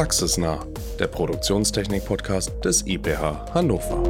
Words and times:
Praxisnah, 0.00 0.66
der 0.98 1.08
Produktionstechnik-Podcast 1.08 2.64
des 2.64 2.86
IPH 2.86 3.52
Hannover. 3.52 4.02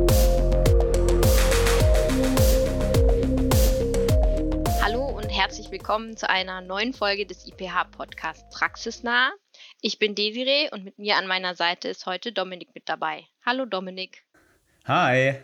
Hallo 4.81 5.09
und 5.09 5.29
herzlich 5.29 5.73
willkommen 5.73 6.17
zu 6.17 6.31
einer 6.31 6.61
neuen 6.61 6.93
Folge 6.93 7.27
des 7.27 7.45
IPH-Podcasts 7.45 8.57
Praxisnah. 8.57 9.33
Ich 9.81 9.99
bin 9.99 10.15
Desiree 10.15 10.71
und 10.71 10.85
mit 10.85 10.97
mir 11.01 11.17
an 11.17 11.27
meiner 11.27 11.57
Seite 11.57 11.89
ist 11.89 12.07
heute 12.07 12.31
Dominik 12.31 12.73
mit 12.73 12.89
dabei. 12.89 13.27
Hallo 13.45 13.65
Dominik. 13.65 14.23
Hi. 14.85 15.41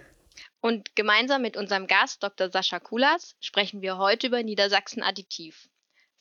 Und 0.61 0.95
gemeinsam 0.95 1.43
mit 1.43 1.57
unserem 1.57 1.89
Gast 1.89 2.23
Dr. 2.23 2.53
Sascha 2.53 2.79
Kulas 2.79 3.35
sprechen 3.41 3.83
wir 3.83 3.99
heute 3.99 4.29
über 4.29 4.45
Niedersachsen 4.45 5.03
Additiv. 5.03 5.69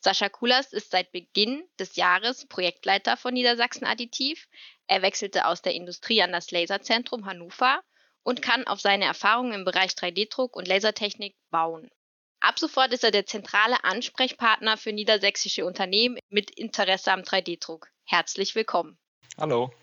Sascha 0.06 0.28
Kulas 0.28 0.72
ist 0.72 0.92
seit 0.92 1.10
Beginn 1.10 1.64
des 1.80 1.96
Jahres 1.96 2.46
Projektleiter 2.46 3.16
von 3.16 3.34
Niedersachsen 3.34 3.84
Additiv. 3.84 4.46
Er 4.86 5.02
wechselte 5.02 5.48
aus 5.48 5.62
der 5.62 5.74
Industrie 5.74 6.22
an 6.22 6.30
das 6.30 6.52
Laserzentrum 6.52 7.26
Hannover 7.26 7.80
und 8.22 8.40
kann 8.40 8.68
auf 8.68 8.80
seine 8.80 9.06
Erfahrungen 9.06 9.52
im 9.52 9.64
Bereich 9.64 9.94
3D-Druck 9.94 10.54
und 10.54 10.68
Lasertechnik 10.68 11.34
bauen. 11.50 11.90
Ab 12.38 12.56
sofort 12.56 12.92
ist 12.92 13.02
er 13.02 13.10
der 13.10 13.26
zentrale 13.26 13.82
Ansprechpartner 13.82 14.76
für 14.76 14.92
niedersächsische 14.92 15.66
Unternehmen 15.66 16.20
mit 16.28 16.52
Interesse 16.52 17.10
am 17.10 17.22
3D-Druck. 17.22 17.88
Herzlich 18.04 18.54
willkommen. 18.54 18.96
Hallo. 19.36 19.74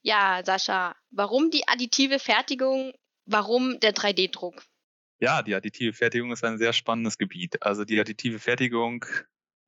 Ja, 0.00 0.42
Sascha, 0.46 0.96
warum 1.10 1.50
die 1.50 1.68
additive 1.68 2.18
Fertigung 2.18 2.94
Warum 3.26 3.78
der 3.80 3.94
3D-Druck? 3.94 4.64
Ja, 5.20 5.42
die 5.42 5.54
additive 5.54 5.92
Fertigung 5.92 6.32
ist 6.32 6.42
ein 6.42 6.58
sehr 6.58 6.72
spannendes 6.72 7.18
Gebiet. 7.18 7.62
Also 7.62 7.84
die 7.84 8.00
additive 8.00 8.40
Fertigung 8.40 9.04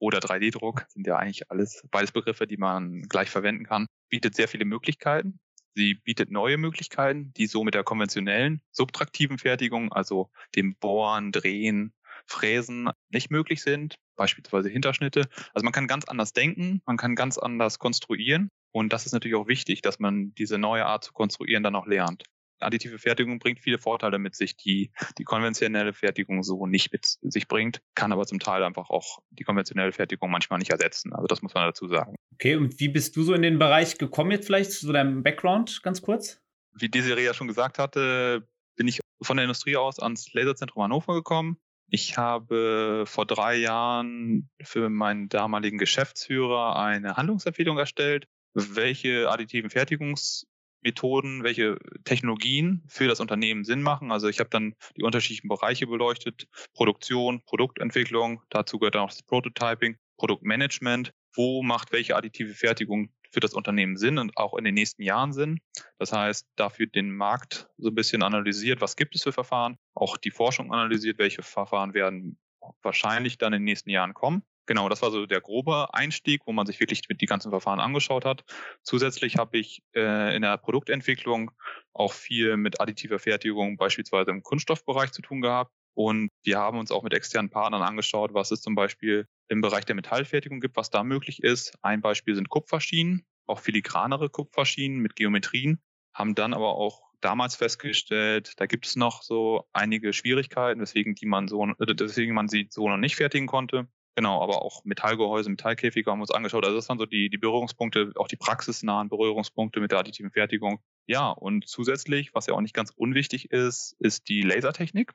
oder 0.05 0.19
3D-Druck 0.19 0.85
sind 0.89 1.07
ja 1.07 1.17
eigentlich 1.17 1.51
alles 1.51 1.83
beides 1.91 2.13
Begriffe, 2.13 2.47
die 2.47 2.59
man 2.59 3.03
gleich 3.09 3.31
verwenden 3.31 3.65
kann. 3.65 3.87
Bietet 4.11 4.35
sehr 4.35 4.49
viele 4.49 4.67
Möglichkeiten. 4.67 5.41
Sie 5.75 5.95
bietet 5.95 6.31
neue 6.31 6.59
Möglichkeiten, 6.59 7.33
die 7.39 7.47
so 7.47 7.65
mit 7.65 7.75
der 7.75 7.85
konventionellen 7.85 8.61
subtraktiven 8.71 9.39
Fertigung, 9.39 9.93
also 9.93 10.31
dem 10.55 10.77
Bohren, 10.77 11.33
Drehen, 11.33 11.95
Fräsen 12.27 12.91
nicht 13.09 13.31
möglich 13.31 13.63
sind, 13.63 13.97
beispielsweise 14.15 14.69
Hinterschnitte. 14.69 15.23
Also 15.55 15.65
man 15.65 15.73
kann 15.73 15.89
ganz 15.89 16.05
anders 16.05 16.35
denken, 16.35 16.83
man 16.85 16.99
kann 16.99 17.15
ganz 17.15 17.39
anders 17.39 17.79
konstruieren 17.79 18.51
und 18.73 18.93
das 18.93 19.07
ist 19.07 19.13
natürlich 19.13 19.37
auch 19.37 19.49
wichtig, 19.49 19.81
dass 19.81 19.99
man 19.99 20.35
diese 20.35 20.59
neue 20.59 20.85
Art 20.85 21.05
zu 21.05 21.13
konstruieren 21.15 21.63
dann 21.63 21.77
auch 21.77 21.87
lernt 21.87 22.25
additive 22.65 22.99
Fertigung 22.99 23.39
bringt 23.39 23.61
viele 23.61 23.79
Vorteile 23.79 24.19
mit 24.19 24.35
sich, 24.35 24.57
die 24.57 24.91
die 25.19 25.25
konventionelle 25.25 25.93
Fertigung 25.93 26.43
so 26.43 26.67
nicht 26.67 26.93
mit 26.93 27.05
sich 27.05 27.49
bringt, 27.49 27.81
kann 27.95 28.13
aber 28.13 28.27
zum 28.27 28.39
Teil 28.39 28.63
einfach 28.63 28.91
auch 28.91 29.21
die 29.31 29.45
konventionelle 29.45 29.93
Fertigung 29.93 30.31
manchmal 30.31 30.59
nicht 30.59 30.71
ersetzen. 30.71 31.13
Also 31.13 31.27
das 31.27 31.43
muss 31.43 31.55
man 31.55 31.65
dazu 31.65 31.89
sagen. 31.89 32.15
Okay, 32.35 32.57
und 32.57 32.81
wie 32.81 32.89
bist 32.89 33.17
du 33.17 33.23
so 33.23 33.35
in 33.35 33.43
den 33.43 33.59
Bereich 33.59 33.99
gekommen 33.99 34.31
jetzt 34.31 34.47
vielleicht, 34.47 34.73
zu 34.73 34.93
deinem 34.93 35.23
Background 35.23 35.83
ganz 35.83 36.03
kurz? 36.03 36.41
Wie 36.73 36.89
Desiree 36.89 37.25
ja 37.25 37.35
schon 37.35 37.49
gesagt 37.49 37.79
hatte, 37.79 38.49
bin 38.77 38.89
ich 38.89 39.01
von 39.23 39.37
der 39.37 39.45
Industrie 39.45 39.77
aus 39.77 40.01
ans 40.01 40.33
Laserzentrum 40.33 40.83
Hannover 40.83 41.15
gekommen. 41.15 41.59
Ich 41.89 42.17
habe 42.17 43.05
vor 43.07 43.27
drei 43.27 43.57
Jahren 43.57 44.51
für 44.63 44.89
meinen 44.89 45.29
damaligen 45.29 45.79
Geschäftsführer 45.79 46.77
eine 46.77 47.17
Handlungsempfehlung 47.17 47.79
erstellt, 47.79 48.27
welche 48.55 49.31
additiven 49.31 49.71
Fertigungs 49.71 50.47
Methoden, 50.85 51.43
welche 51.43 51.79
Technologien 52.05 52.85
für 52.87 53.09
das 53.09 53.21
Unternehmen 53.21 53.65
Sinn 53.65 53.83
machen. 53.83 54.13
Also 54.13 54.29
ich 54.29 54.39
habe 54.39 54.51
dann 54.51 54.75
die 54.97 55.03
unterschiedlichen 55.03 55.49
Bereiche 55.49 55.87
beleuchtet, 55.87 56.47
Produktion, 56.75 57.43
Produktentwicklung, 57.47 58.43
dazu 58.51 58.79
gehört 58.79 58.97
auch 58.97 59.09
das 59.09 59.23
Prototyping, 59.23 59.97
Produktmanagement, 60.19 61.13
wo 61.35 61.63
macht 61.63 61.93
welche 61.93 62.15
additive 62.15 62.55
Fertigung 62.55 63.11
für 63.33 63.41
das 63.41 63.55
Unternehmen 63.55 63.97
Sinn 63.97 64.19
und 64.19 64.37
auch 64.37 64.55
in 64.55 64.65
den 64.65 64.75
nächsten 64.75 65.03
Jahren 65.03 65.33
Sinn. 65.33 65.59
Das 65.99 66.13
heißt, 66.13 66.47
dafür 66.55 66.87
den 66.87 67.11
Markt 67.11 67.69
so 67.79 67.89
ein 67.89 67.95
bisschen 67.95 68.23
analysiert, 68.23 68.81
was 68.81 68.95
gibt 68.95 69.17
es 69.17 69.25
für 69.25 69.33
Verfahren, 69.33 69.77
auch 69.95 70.17
die 70.17 70.31
Forschung 70.31 70.73
analysiert, 70.73 71.19
welche 71.19 71.43
Verfahren 71.43 71.95
werden 71.95 72.39
wahrscheinlich 72.83 73.39
dann 73.39 73.53
in 73.53 73.61
den 73.61 73.65
nächsten 73.65 73.91
Jahren 73.91 74.15
kommen 74.15 74.45
Genau, 74.67 74.89
das 74.89 75.03
war 75.03 75.11
so 75.11 75.27
der 75.27 75.41
grobe 75.43 75.93
Einstieg, 75.93 76.43
wo 76.47 76.53
man 76.53 76.67
sich 76.67 76.81
wirklich 76.81 77.03
mit 77.09 77.21
die 77.21 77.27
ganzen 77.27 77.51
Verfahren 77.51 77.81
angeschaut 77.81 78.25
hat. 78.25 78.45
Zusätzlich 78.83 79.37
habe 79.37 79.59
ich 79.59 79.83
äh, 79.95 80.35
in 80.35 80.43
der 80.43 80.57
Produktentwicklung 80.57 81.51
auch 81.93 82.13
viel 82.15 82.57
mit 82.57 82.81
additiver 82.81 83.19
Fertigung 83.19 83.77
beispielsweise 83.77 84.31
im 84.31 84.43
Kunststoffbereich 84.43 85.13
zu 85.13 85.21
tun 85.21 85.43
gehabt. 85.43 85.73
Und 85.95 86.31
wir 86.43 86.59
haben 86.59 86.79
uns 86.79 86.91
auch 86.91 87.03
mit 87.03 87.13
externen 87.13 87.51
Partnern 87.51 87.83
angeschaut, 87.83 88.35
was 88.35 88.51
es 88.51 88.63
zum 88.63 88.75
Beispiel 88.75 89.29
im 89.49 89.61
Bereich 89.61 89.85
der 89.85 89.95
Metallfertigung 89.95 90.61
gibt, 90.61 90.77
was 90.77 90.91
da 90.91 91.05
möglich 91.05 91.43
ist. 91.43 91.75
Ein 91.83 92.01
Beispiel 92.01 92.35
sind 92.35 92.49
Kupferschienen, 92.49 93.27
auch 93.47 93.61
filigranere 93.61 94.31
Kupferschienen 94.31 94.99
mit 94.99 95.15
Geometrien, 95.15 95.81
haben 96.13 96.35
dann 96.35 96.55
aber 96.55 96.75
auch 96.75 97.03
damals 97.21 97.57
festgestellt, 97.57 98.55
da 98.59 98.67
gibt 98.67 98.87
es 98.87 98.97
noch 98.97 99.23
so 99.23 99.67
einige 99.73 100.13
Schwierigkeiten, 100.13 100.81
weswegen 100.81 101.15
die 101.15 101.27
man 101.27 101.49
so, 101.49 101.65
äh, 101.65 101.95
deswegen 101.95 102.35
man 102.35 102.49
sie 102.49 102.67
so 102.71 102.89
noch 102.89 102.99
nicht 102.99 103.17
fertigen 103.17 103.47
konnte. 103.47 103.89
Genau, 104.17 104.41
aber 104.43 104.63
auch 104.63 104.85
Metallgehäuse, 104.85 105.51
Metallkäfige 105.51 106.11
haben 106.11 106.19
wir 106.19 106.23
uns 106.23 106.31
angeschaut. 106.31 106.65
Also 106.65 106.77
das 106.77 106.89
waren 106.89 106.99
so 106.99 107.07
die, 107.07 107.31
die 107.31 107.39
Berührungspunkte, 107.39 108.13
auch 108.15 108.29
die 108.29 108.37
praxisnahen 108.37 109.09
Berührungspunkte 109.09 109.81
mit 109.81 109.91
der 109.91 109.99
additiven 109.99 110.31
Fertigung. 110.31 110.79
Ja, 111.07 111.31
und 111.31 111.67
zusätzlich, 111.67 112.33
was 112.33 112.47
ja 112.47 112.55
auch 112.55 112.61
nicht 112.61 112.75
ganz 112.75 112.91
unwichtig 112.91 113.51
ist, 113.51 113.97
ist 113.99 114.29
die 114.29 114.43
Lasertechnik. 114.43 115.13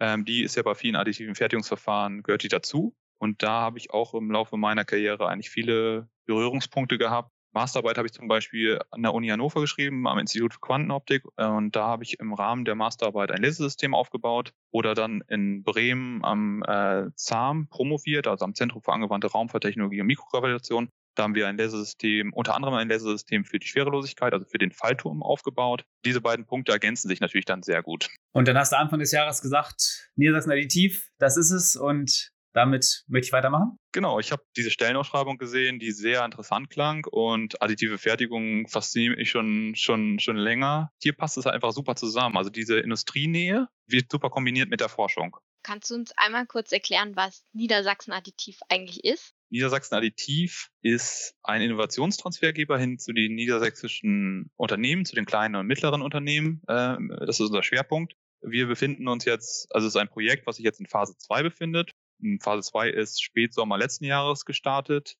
Ähm, 0.00 0.24
die 0.24 0.42
ist 0.42 0.56
ja 0.56 0.62
bei 0.62 0.74
vielen 0.74 0.96
additiven 0.96 1.36
Fertigungsverfahren, 1.36 2.24
gehört 2.24 2.42
die 2.42 2.48
dazu. 2.48 2.96
Und 3.18 3.44
da 3.44 3.60
habe 3.60 3.78
ich 3.78 3.92
auch 3.92 4.14
im 4.14 4.32
Laufe 4.32 4.56
meiner 4.56 4.84
Karriere 4.84 5.28
eigentlich 5.28 5.50
viele 5.50 6.08
Berührungspunkte 6.26 6.98
gehabt, 6.98 7.30
Masterarbeit 7.52 7.98
habe 7.98 8.06
ich 8.06 8.12
zum 8.12 8.28
Beispiel 8.28 8.80
an 8.90 9.02
der 9.02 9.14
Uni 9.14 9.28
Hannover 9.28 9.60
geschrieben, 9.60 10.06
am 10.06 10.18
Institut 10.18 10.54
für 10.54 10.60
Quantenoptik. 10.60 11.24
Und 11.36 11.76
da 11.76 11.86
habe 11.86 12.04
ich 12.04 12.18
im 12.18 12.32
Rahmen 12.32 12.64
der 12.64 12.74
Masterarbeit 12.74 13.30
ein 13.30 13.42
Lasersystem 13.42 13.94
aufgebaut 13.94 14.52
oder 14.70 14.94
dann 14.94 15.22
in 15.28 15.62
Bremen 15.62 16.24
am 16.24 16.62
äh, 16.66 17.10
ZAM 17.14 17.68
promoviert, 17.68 18.26
also 18.26 18.44
am 18.44 18.54
Zentrum 18.54 18.82
für 18.82 18.92
angewandte 18.92 19.28
Raumfahrttechnologie 19.28 20.00
und 20.00 20.06
Mikrogravitation. 20.06 20.88
Da 21.14 21.24
haben 21.24 21.34
wir 21.34 21.46
ein 21.46 21.58
Lasersystem, 21.58 22.32
unter 22.32 22.54
anderem 22.54 22.74
ein 22.74 22.88
Lasersystem 22.88 23.44
für 23.44 23.58
die 23.58 23.66
Schwerelosigkeit, 23.66 24.32
also 24.32 24.46
für 24.46 24.56
den 24.56 24.72
Fallturm 24.72 25.22
aufgebaut. 25.22 25.84
Diese 26.06 26.22
beiden 26.22 26.46
Punkte 26.46 26.72
ergänzen 26.72 27.08
sich 27.08 27.20
natürlich 27.20 27.44
dann 27.44 27.62
sehr 27.62 27.82
gut. 27.82 28.08
Und 28.32 28.48
dann 28.48 28.56
hast 28.56 28.72
du 28.72 28.78
Anfang 28.78 28.98
des 28.98 29.12
Jahres 29.12 29.42
gesagt, 29.42 30.10
Niedersachsen 30.16 30.52
Additiv, 30.52 31.10
das 31.18 31.36
ist 31.36 31.50
es 31.50 31.76
und 31.76 32.31
damit 32.52 33.04
möchte 33.08 33.26
ich 33.26 33.32
weitermachen. 33.32 33.78
Genau, 33.92 34.18
ich 34.18 34.32
habe 34.32 34.42
diese 34.56 34.70
Stellenausschreibung 34.70 35.38
gesehen, 35.38 35.78
die 35.78 35.92
sehr 35.92 36.24
interessant 36.24 36.70
klang 36.70 37.06
und 37.10 37.60
additive 37.62 37.98
Fertigung 37.98 38.66
fasziniert 38.68 39.18
mich 39.18 39.30
schon, 39.30 39.74
schon, 39.76 40.18
schon 40.18 40.36
länger. 40.36 40.90
Hier 41.00 41.14
passt 41.14 41.38
es 41.38 41.46
einfach 41.46 41.72
super 41.72 41.94
zusammen. 41.96 42.36
Also 42.36 42.50
diese 42.50 42.78
Industrienähe 42.78 43.68
wird 43.86 44.10
super 44.10 44.30
kombiniert 44.30 44.70
mit 44.70 44.80
der 44.80 44.88
Forschung. 44.88 45.36
Kannst 45.62 45.90
du 45.90 45.94
uns 45.94 46.12
einmal 46.16 46.46
kurz 46.46 46.72
erklären, 46.72 47.14
was 47.14 47.44
Niedersachsen 47.52 48.12
Additiv 48.12 48.58
eigentlich 48.68 49.04
ist? 49.04 49.32
Niedersachsen 49.50 49.94
Additiv 49.94 50.70
ist 50.82 51.34
ein 51.42 51.62
Innovationstransfergeber 51.62 52.78
hin 52.78 52.98
zu 52.98 53.12
den 53.12 53.34
niedersächsischen 53.34 54.50
Unternehmen, 54.56 55.04
zu 55.04 55.14
den 55.14 55.24
kleinen 55.24 55.54
und 55.54 55.66
mittleren 55.66 56.02
Unternehmen. 56.02 56.62
Ähm, 56.68 57.14
das 57.20 57.38
ist 57.38 57.46
unser 57.46 57.62
Schwerpunkt. 57.62 58.14
Wir 58.40 58.66
befinden 58.66 59.06
uns 59.06 59.24
jetzt, 59.24 59.68
also 59.72 59.86
es 59.86 59.94
ist 59.94 60.00
ein 60.00 60.08
Projekt, 60.08 60.46
was 60.46 60.56
sich 60.56 60.64
jetzt 60.64 60.80
in 60.80 60.86
Phase 60.86 61.16
2 61.16 61.44
befindet. 61.44 61.91
Phase 62.40 62.62
2 62.70 62.90
ist 62.90 63.22
Spätsommer 63.22 63.78
letzten 63.78 64.04
Jahres 64.04 64.44
gestartet, 64.44 65.16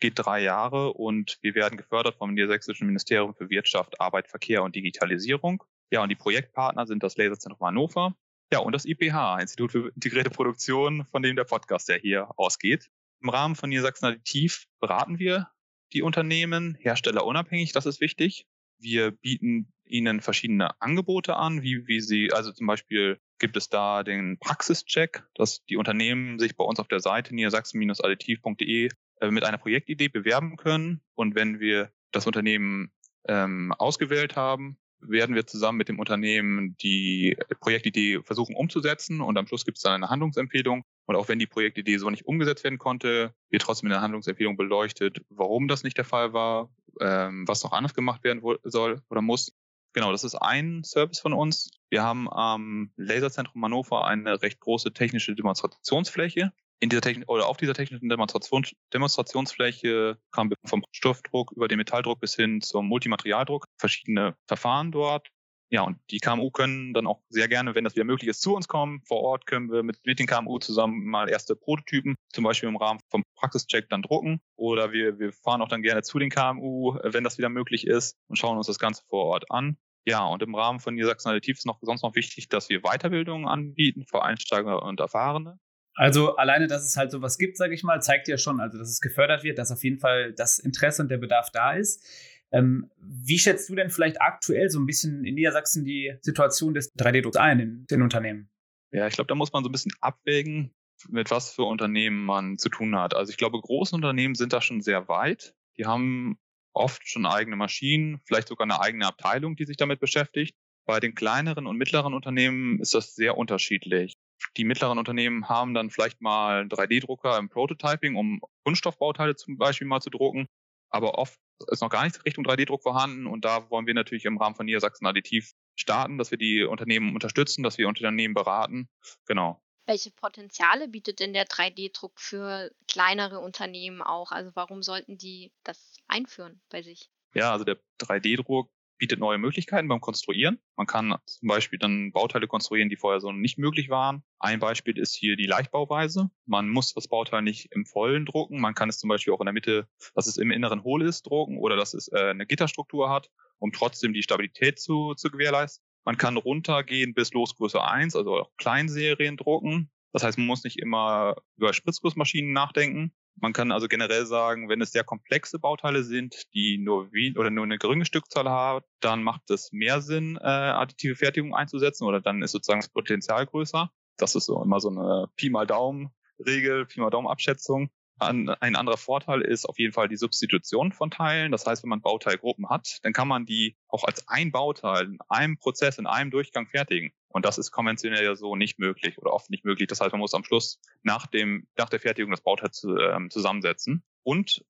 geht 0.00 0.14
drei 0.16 0.42
Jahre 0.42 0.92
und 0.92 1.38
wir 1.42 1.54
werden 1.54 1.78
gefördert 1.78 2.16
vom 2.16 2.34
Niedersächsischen 2.34 2.86
Ministerium 2.86 3.34
für 3.34 3.50
Wirtschaft, 3.50 4.00
Arbeit, 4.00 4.28
Verkehr 4.28 4.62
und 4.62 4.74
Digitalisierung. 4.74 5.62
Ja, 5.90 6.02
und 6.02 6.08
die 6.08 6.16
Projektpartner 6.16 6.86
sind 6.86 7.02
das 7.02 7.16
Laserzentrum 7.16 7.66
Hannover, 7.66 8.14
ja, 8.52 8.60
und 8.60 8.72
das 8.72 8.84
IPH, 8.84 9.40
Institut 9.40 9.72
für 9.72 9.88
integrierte 9.94 10.30
Produktion, 10.30 11.06
von 11.10 11.22
dem 11.22 11.34
der 11.34 11.44
Podcast 11.44 11.88
ja 11.88 11.96
hier 11.96 12.30
ausgeht. 12.36 12.90
Im 13.20 13.28
Rahmen 13.28 13.56
von 13.56 13.70
Niedersachsen 13.70 14.06
Additiv 14.06 14.66
beraten 14.78 15.18
wir 15.18 15.48
die 15.92 16.02
Unternehmen, 16.02 16.76
Hersteller 16.80 17.24
unabhängig, 17.24 17.72
das 17.72 17.86
ist 17.86 18.00
wichtig. 18.00 18.46
Wir 18.78 19.10
bieten 19.10 19.72
ihnen 19.88 20.20
verschiedene 20.20 20.80
Angebote 20.80 21.36
an, 21.36 21.62
wie, 21.62 21.86
wie 21.86 22.00
sie, 22.00 22.32
also 22.32 22.52
zum 22.52 22.66
Beispiel 22.66 23.18
gibt 23.38 23.56
es 23.56 23.68
da 23.68 24.02
den 24.02 24.38
Praxischeck, 24.38 25.24
dass 25.34 25.64
die 25.66 25.76
Unternehmen 25.76 26.38
sich 26.38 26.56
bei 26.56 26.64
uns 26.64 26.80
auf 26.80 26.88
der 26.88 27.00
Seite 27.00 27.34
niedersachsen-additiv.de 27.34 28.88
äh, 29.20 29.30
mit 29.30 29.44
einer 29.44 29.58
Projektidee 29.58 30.08
bewerben 30.08 30.56
können. 30.56 31.00
Und 31.14 31.34
wenn 31.34 31.60
wir 31.60 31.90
das 32.12 32.26
Unternehmen 32.26 32.90
ähm, 33.28 33.72
ausgewählt 33.72 34.36
haben, 34.36 34.78
werden 35.00 35.34
wir 35.34 35.46
zusammen 35.46 35.78
mit 35.78 35.88
dem 35.88 35.98
Unternehmen 35.98 36.76
die 36.78 37.36
Projektidee 37.60 38.20
versuchen 38.22 38.56
umzusetzen 38.56 39.20
und 39.20 39.36
am 39.36 39.46
Schluss 39.46 39.64
gibt 39.64 39.76
es 39.76 39.82
dann 39.82 39.92
eine 39.92 40.08
Handlungsempfehlung. 40.08 40.84
Und 41.06 41.16
auch 41.16 41.28
wenn 41.28 41.38
die 41.38 41.46
Projektidee 41.46 41.98
so 41.98 42.10
nicht 42.10 42.26
umgesetzt 42.26 42.64
werden 42.64 42.78
konnte, 42.78 43.34
wird 43.50 43.62
trotzdem 43.62 43.88
in 43.88 43.92
der 43.92 44.00
Handlungsempfehlung 44.00 44.56
beleuchtet, 44.56 45.20
warum 45.28 45.68
das 45.68 45.84
nicht 45.84 45.96
der 45.96 46.04
Fall 46.04 46.32
war, 46.32 46.70
ähm, 47.00 47.46
was 47.46 47.62
noch 47.62 47.72
anders 47.72 47.94
gemacht 47.94 48.24
werden 48.24 48.42
soll 48.64 49.02
oder 49.10 49.22
muss. 49.22 49.52
Genau, 49.96 50.12
das 50.12 50.24
ist 50.24 50.34
ein 50.34 50.84
Service 50.84 51.20
von 51.20 51.32
uns. 51.32 51.70
Wir 51.88 52.02
haben 52.02 52.30
am 52.30 52.92
Laserzentrum 52.96 53.64
Hannover 53.64 54.06
eine 54.06 54.42
recht 54.42 54.60
große 54.60 54.92
technische 54.92 55.34
Demonstrationsfläche. 55.34 56.52
in 56.80 56.90
dieser 56.90 57.00
Technik 57.00 57.30
oder 57.30 57.46
auf 57.46 57.56
dieser 57.56 57.72
technischen 57.72 58.10
Demonstration, 58.10 58.66
Demonstrationsfläche 58.92 60.18
kam 60.32 60.52
vom 60.66 60.84
Stoffdruck 60.92 61.50
über 61.52 61.66
den 61.66 61.78
Metalldruck 61.78 62.20
bis 62.20 62.36
hin 62.36 62.60
zum 62.60 62.86
Multimaterialdruck 62.88 63.68
verschiedene 63.78 64.36
Verfahren 64.46 64.92
dort. 64.92 65.28
Ja, 65.70 65.80
und 65.80 65.98
die 66.10 66.18
KMU 66.18 66.50
können 66.50 66.92
dann 66.92 67.06
auch 67.06 67.22
sehr 67.30 67.48
gerne, 67.48 67.74
wenn 67.74 67.84
das 67.84 67.96
wieder 67.96 68.04
möglich 68.04 68.28
ist, 68.28 68.42
zu 68.42 68.54
uns 68.54 68.68
kommen. 68.68 69.00
Vor 69.06 69.22
Ort 69.22 69.46
können 69.46 69.72
wir 69.72 69.82
mit, 69.82 69.96
mit 70.04 70.18
den 70.18 70.26
KMU 70.26 70.58
zusammen 70.58 71.06
mal 71.06 71.30
erste 71.30 71.56
Prototypen, 71.56 72.16
zum 72.34 72.44
Beispiel 72.44 72.68
im 72.68 72.76
Rahmen 72.76 73.00
vom 73.08 73.24
Praxischeck, 73.34 73.88
dann 73.88 74.02
drucken. 74.02 74.42
Oder 74.56 74.92
wir, 74.92 75.18
wir 75.18 75.32
fahren 75.32 75.62
auch 75.62 75.68
dann 75.68 75.82
gerne 75.82 76.02
zu 76.02 76.18
den 76.18 76.28
KMU, 76.28 76.98
wenn 77.02 77.24
das 77.24 77.38
wieder 77.38 77.48
möglich 77.48 77.86
ist, 77.86 78.18
und 78.28 78.36
schauen 78.36 78.58
uns 78.58 78.66
das 78.66 78.78
Ganze 78.78 79.02
vor 79.08 79.24
Ort 79.24 79.50
an. 79.50 79.78
Ja, 80.06 80.24
und 80.24 80.40
im 80.42 80.54
Rahmen 80.54 80.78
von 80.78 80.94
Niedersachsen 80.94 81.30
Additiv 81.30 81.58
ist 81.58 81.66
noch 81.66 81.78
sonst 81.82 82.02
noch 82.02 82.14
wichtig, 82.14 82.48
dass 82.48 82.68
wir 82.68 82.82
Weiterbildungen 82.82 83.46
anbieten 83.46 84.04
für 84.06 84.22
Einsteiger 84.22 84.82
und 84.82 85.00
Erfahrene. 85.00 85.58
Also 85.96 86.36
alleine, 86.36 86.68
dass 86.68 86.84
es 86.84 86.96
halt 86.96 87.10
sowas 87.10 87.38
gibt, 87.38 87.56
sage 87.56 87.74
ich 87.74 87.82
mal, 87.82 88.00
zeigt 88.00 88.28
ja 88.28 88.38
schon, 88.38 88.60
also 88.60 88.78
dass 88.78 88.90
es 88.90 89.00
gefördert 89.00 89.42
wird, 89.42 89.58
dass 89.58 89.72
auf 89.72 89.82
jeden 89.82 89.98
Fall 89.98 90.32
das 90.32 90.58
Interesse 90.58 91.02
und 91.02 91.10
der 91.10 91.18
Bedarf 91.18 91.50
da 91.50 91.72
ist. 91.72 92.04
Ähm, 92.52 92.90
wie 93.00 93.38
schätzt 93.38 93.68
du 93.68 93.74
denn 93.74 93.90
vielleicht 93.90 94.20
aktuell 94.20 94.70
so 94.70 94.78
ein 94.78 94.86
bisschen 94.86 95.24
in 95.24 95.34
Niedersachsen 95.34 95.84
die 95.84 96.14
Situation 96.20 96.74
des 96.74 96.94
3D-Drucks 96.94 97.36
ein 97.36 97.58
in 97.58 97.86
den 97.86 98.02
Unternehmen? 98.02 98.48
Ja, 98.92 99.06
ich 99.08 99.14
glaube, 99.14 99.28
da 99.28 99.34
muss 99.34 99.52
man 99.52 99.64
so 99.64 99.68
ein 99.68 99.72
bisschen 99.72 99.92
abwägen, 100.00 100.72
mit 101.08 101.30
was 101.30 101.50
für 101.50 101.64
Unternehmen 101.64 102.24
man 102.24 102.58
zu 102.58 102.68
tun 102.68 102.96
hat. 102.96 103.14
Also 103.14 103.30
ich 103.30 103.36
glaube, 103.36 103.60
große 103.60 103.94
Unternehmen 103.94 104.34
sind 104.34 104.52
da 104.52 104.60
schon 104.60 104.82
sehr 104.82 105.08
weit. 105.08 105.54
Die 105.76 105.86
haben 105.86 106.38
oft 106.76 107.08
schon 107.08 107.26
eigene 107.26 107.56
Maschinen, 107.56 108.20
vielleicht 108.24 108.48
sogar 108.48 108.64
eine 108.64 108.80
eigene 108.80 109.06
Abteilung, 109.06 109.56
die 109.56 109.64
sich 109.64 109.76
damit 109.76 110.00
beschäftigt. 110.00 110.54
Bei 110.86 111.00
den 111.00 111.14
kleineren 111.14 111.66
und 111.66 111.76
mittleren 111.76 112.14
Unternehmen 112.14 112.80
ist 112.80 112.94
das 112.94 113.14
sehr 113.14 113.36
unterschiedlich. 113.36 114.14
Die 114.56 114.64
mittleren 114.64 114.98
Unternehmen 114.98 115.48
haben 115.48 115.74
dann 115.74 115.90
vielleicht 115.90 116.20
mal 116.20 116.60
einen 116.60 116.70
3D-Drucker 116.70 117.38
im 117.38 117.48
Prototyping, 117.48 118.14
um 118.14 118.40
Kunststoffbauteile 118.64 119.34
zum 119.34 119.58
Beispiel 119.58 119.86
mal 119.86 120.00
zu 120.00 120.10
drucken. 120.10 120.46
Aber 120.90 121.18
oft 121.18 121.38
ist 121.70 121.82
noch 121.82 121.90
gar 121.90 122.04
nicht 122.04 122.24
Richtung 122.24 122.44
3D-Druck 122.46 122.82
vorhanden. 122.82 123.26
Und 123.26 123.44
da 123.44 123.68
wollen 123.70 123.86
wir 123.86 123.94
natürlich 123.94 124.24
im 124.24 124.38
Rahmen 124.38 124.54
von 124.54 124.66
Niedersachsen 124.66 125.06
Additiv 125.06 125.52
starten, 125.74 126.18
dass 126.18 126.30
wir 126.30 126.38
die 126.38 126.62
Unternehmen 126.62 127.14
unterstützen, 127.14 127.62
dass 127.62 127.78
wir 127.78 127.88
Unternehmen 127.88 128.34
beraten. 128.34 128.88
Genau. 129.26 129.60
Welche 129.86 130.10
Potenziale 130.10 130.88
bietet 130.88 131.20
denn 131.20 131.32
der 131.32 131.46
3D-Druck 131.46 132.20
für 132.20 132.70
kleinere 132.88 133.38
Unternehmen 133.38 134.02
auch? 134.02 134.32
Also 134.32 134.50
warum 134.54 134.82
sollten 134.82 135.16
die 135.16 135.52
das 135.62 135.96
einführen 136.08 136.60
bei 136.70 136.82
sich? 136.82 137.08
Ja, 137.34 137.52
also 137.52 137.64
der 137.64 137.78
3D-Druck 138.00 138.70
bietet 138.98 139.20
neue 139.20 139.38
Möglichkeiten 139.38 139.88
beim 139.88 140.00
Konstruieren. 140.00 140.58
Man 140.76 140.86
kann 140.86 141.14
zum 141.26 141.48
Beispiel 141.48 141.78
dann 141.78 142.12
Bauteile 142.12 142.46
konstruieren, 142.46 142.88
die 142.88 142.96
vorher 142.96 143.20
so 143.20 143.30
nicht 143.30 143.58
möglich 143.58 143.88
waren. 143.88 144.24
Ein 144.38 144.58
Beispiel 144.58 144.98
ist 144.98 145.14
hier 145.14 145.36
die 145.36 145.46
Leichtbauweise. 145.46 146.30
Man 146.46 146.68
muss 146.68 146.94
das 146.94 147.08
Bauteil 147.08 147.42
nicht 147.42 147.72
im 147.72 147.86
Vollen 147.86 148.26
drucken. 148.26 148.60
Man 148.60 148.74
kann 148.74 148.88
es 148.88 148.98
zum 148.98 149.08
Beispiel 149.08 149.32
auch 149.32 149.40
in 149.40 149.46
der 149.46 149.52
Mitte, 149.52 149.88
dass 150.14 150.26
es 150.26 150.36
im 150.36 150.50
Inneren 150.50 150.82
hohl 150.82 151.02
ist, 151.02 151.22
drucken 151.26 151.58
oder 151.58 151.76
dass 151.76 151.94
es 151.94 152.08
äh, 152.08 152.30
eine 152.30 152.46
Gitterstruktur 152.46 153.10
hat, 153.10 153.30
um 153.58 153.72
trotzdem 153.72 154.12
die 154.12 154.22
Stabilität 154.22 154.80
zu, 154.80 155.14
zu 155.14 155.30
gewährleisten. 155.30 155.85
Man 156.06 156.16
kann 156.16 156.36
runtergehen 156.36 157.14
bis 157.14 157.32
Losgröße 157.32 157.82
1, 157.82 158.14
also 158.14 158.36
auch 158.36 158.50
Kleinserien 158.56 159.36
drucken. 159.36 159.90
Das 160.12 160.22
heißt, 160.22 160.38
man 160.38 160.46
muss 160.46 160.64
nicht 160.64 160.78
immer 160.78 161.36
über 161.56 161.74
Spritzgussmaschinen 161.74 162.52
nachdenken. 162.52 163.12
Man 163.34 163.52
kann 163.52 163.72
also 163.72 163.88
generell 163.88 164.24
sagen, 164.24 164.68
wenn 164.68 164.80
es 164.80 164.92
sehr 164.92 165.04
komplexe 165.04 165.58
Bauteile 165.58 166.04
sind, 166.04 166.46
die 166.54 166.78
nur 166.78 167.12
wie 167.12 167.36
oder 167.36 167.50
nur 167.50 167.64
eine 167.64 167.76
geringe 167.76 168.06
Stückzahl 168.06 168.48
haben, 168.48 168.84
dann 169.00 169.22
macht 169.22 169.50
es 169.50 169.72
mehr 169.72 170.00
Sinn, 170.00 170.38
äh, 170.40 170.46
additive 170.46 171.16
Fertigung 171.16 171.54
einzusetzen 171.54 172.04
oder 172.04 172.20
dann 172.20 172.40
ist 172.40 172.52
sozusagen 172.52 172.80
das 172.80 172.88
Potenzial 172.88 173.44
größer. 173.44 173.90
Das 174.16 174.34
ist 174.36 174.46
so 174.46 174.62
immer 174.62 174.80
so 174.80 174.88
eine 174.88 175.26
Pi 175.36 175.50
mal 175.50 175.66
Daumen 175.66 176.10
Regel, 176.38 176.86
Pi 176.86 177.00
mal 177.00 177.10
Daumen 177.10 177.26
Abschätzung. 177.28 177.90
An, 178.18 178.48
ein 178.48 178.76
anderer 178.76 178.96
Vorteil 178.96 179.42
ist 179.42 179.66
auf 179.66 179.78
jeden 179.78 179.92
Fall 179.92 180.08
die 180.08 180.16
Substitution 180.16 180.92
von 180.92 181.10
Teilen. 181.10 181.52
Das 181.52 181.66
heißt, 181.66 181.82
wenn 181.82 181.90
man 181.90 182.00
Bauteilgruppen 182.00 182.68
hat, 182.68 182.98
dann 183.02 183.12
kann 183.12 183.28
man 183.28 183.44
die 183.44 183.76
auch 183.88 184.04
als 184.04 184.26
ein 184.28 184.52
Bauteil 184.52 185.06
in 185.06 185.18
einem 185.28 185.58
Prozess, 185.58 185.98
in 185.98 186.06
einem 186.06 186.30
Durchgang 186.30 186.66
fertigen. 186.66 187.12
Und 187.28 187.44
das 187.44 187.58
ist 187.58 187.70
konventionell 187.70 188.24
ja 188.24 188.34
so 188.34 188.56
nicht 188.56 188.78
möglich 188.78 189.18
oder 189.18 189.32
oft 189.32 189.50
nicht 189.50 189.64
möglich. 189.66 189.88
Das 189.88 190.00
heißt, 190.00 190.12
man 190.12 190.20
muss 190.20 190.32
am 190.32 190.44
Schluss 190.44 190.80
nach 191.02 191.26
dem, 191.26 191.66
nach 191.76 191.90
der 191.90 192.00
Fertigung 192.00 192.30
das 192.30 192.40
Bauteil 192.40 192.70
zu, 192.70 192.96
ähm, 192.96 193.28
zusammensetzen. 193.30 194.02
Und 194.22 194.64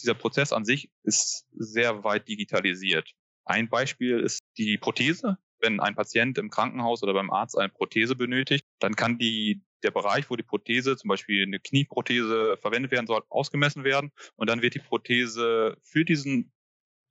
dieser 0.00 0.14
Prozess 0.14 0.52
an 0.52 0.64
sich 0.64 0.90
ist 1.02 1.46
sehr 1.52 2.04
weit 2.04 2.28
digitalisiert. 2.28 3.10
Ein 3.44 3.68
Beispiel 3.68 4.20
ist 4.20 4.40
die 4.56 4.78
Prothese. 4.78 5.38
Wenn 5.58 5.80
ein 5.80 5.94
Patient 5.94 6.38
im 6.38 6.50
Krankenhaus 6.50 7.02
oder 7.02 7.14
beim 7.14 7.30
Arzt 7.30 7.58
eine 7.58 7.70
Prothese 7.70 8.14
benötigt, 8.14 8.66
dann 8.78 8.96
kann 8.96 9.18
die 9.18 9.62
der 9.84 9.90
Bereich, 9.90 10.30
wo 10.30 10.36
die 10.36 10.42
Prothese, 10.42 10.96
zum 10.96 11.08
Beispiel 11.08 11.44
eine 11.44 11.60
Knieprothese 11.60 12.56
verwendet 12.60 12.90
werden 12.90 13.06
soll, 13.06 13.22
ausgemessen 13.28 13.84
werden. 13.84 14.10
Und 14.36 14.48
dann 14.48 14.62
wird 14.62 14.74
die 14.74 14.80
Prothese 14.80 15.76
für 15.82 16.04
diesen 16.04 16.52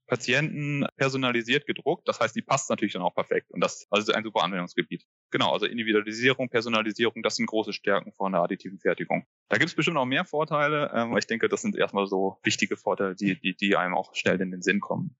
Patienten 0.07 0.85
personalisiert 0.97 1.65
gedruckt. 1.65 2.07
Das 2.07 2.19
heißt, 2.19 2.35
die 2.35 2.41
passt 2.41 2.69
natürlich 2.69 2.93
dann 2.93 3.01
auch 3.01 3.15
perfekt. 3.15 3.51
Und 3.51 3.61
das 3.61 3.87
also 3.89 4.11
ist 4.11 4.15
ein 4.15 4.23
super 4.23 4.43
Anwendungsgebiet. 4.43 5.05
Genau, 5.31 5.51
also 5.51 5.65
Individualisierung, 5.65 6.49
Personalisierung, 6.49 7.23
das 7.23 7.37
sind 7.37 7.45
große 7.45 7.73
Stärken 7.73 8.11
von 8.11 8.33
der 8.33 8.41
additiven 8.41 8.79
Fertigung. 8.79 9.25
Da 9.49 9.57
gibt 9.57 9.69
es 9.69 9.75
bestimmt 9.75 9.97
auch 9.97 10.05
mehr 10.05 10.25
Vorteile, 10.25 10.91
ähm, 10.93 11.11
aber 11.11 11.19
ich 11.19 11.27
denke, 11.27 11.47
das 11.47 11.61
sind 11.61 11.75
erstmal 11.75 12.07
so 12.07 12.37
wichtige 12.43 12.75
Vorteile, 12.75 13.15
die, 13.15 13.39
die, 13.39 13.55
die 13.55 13.75
einem 13.75 13.95
auch 13.95 14.13
schnell 14.13 14.39
in 14.41 14.51
den 14.51 14.61
Sinn 14.61 14.81
kommen. 14.81 15.15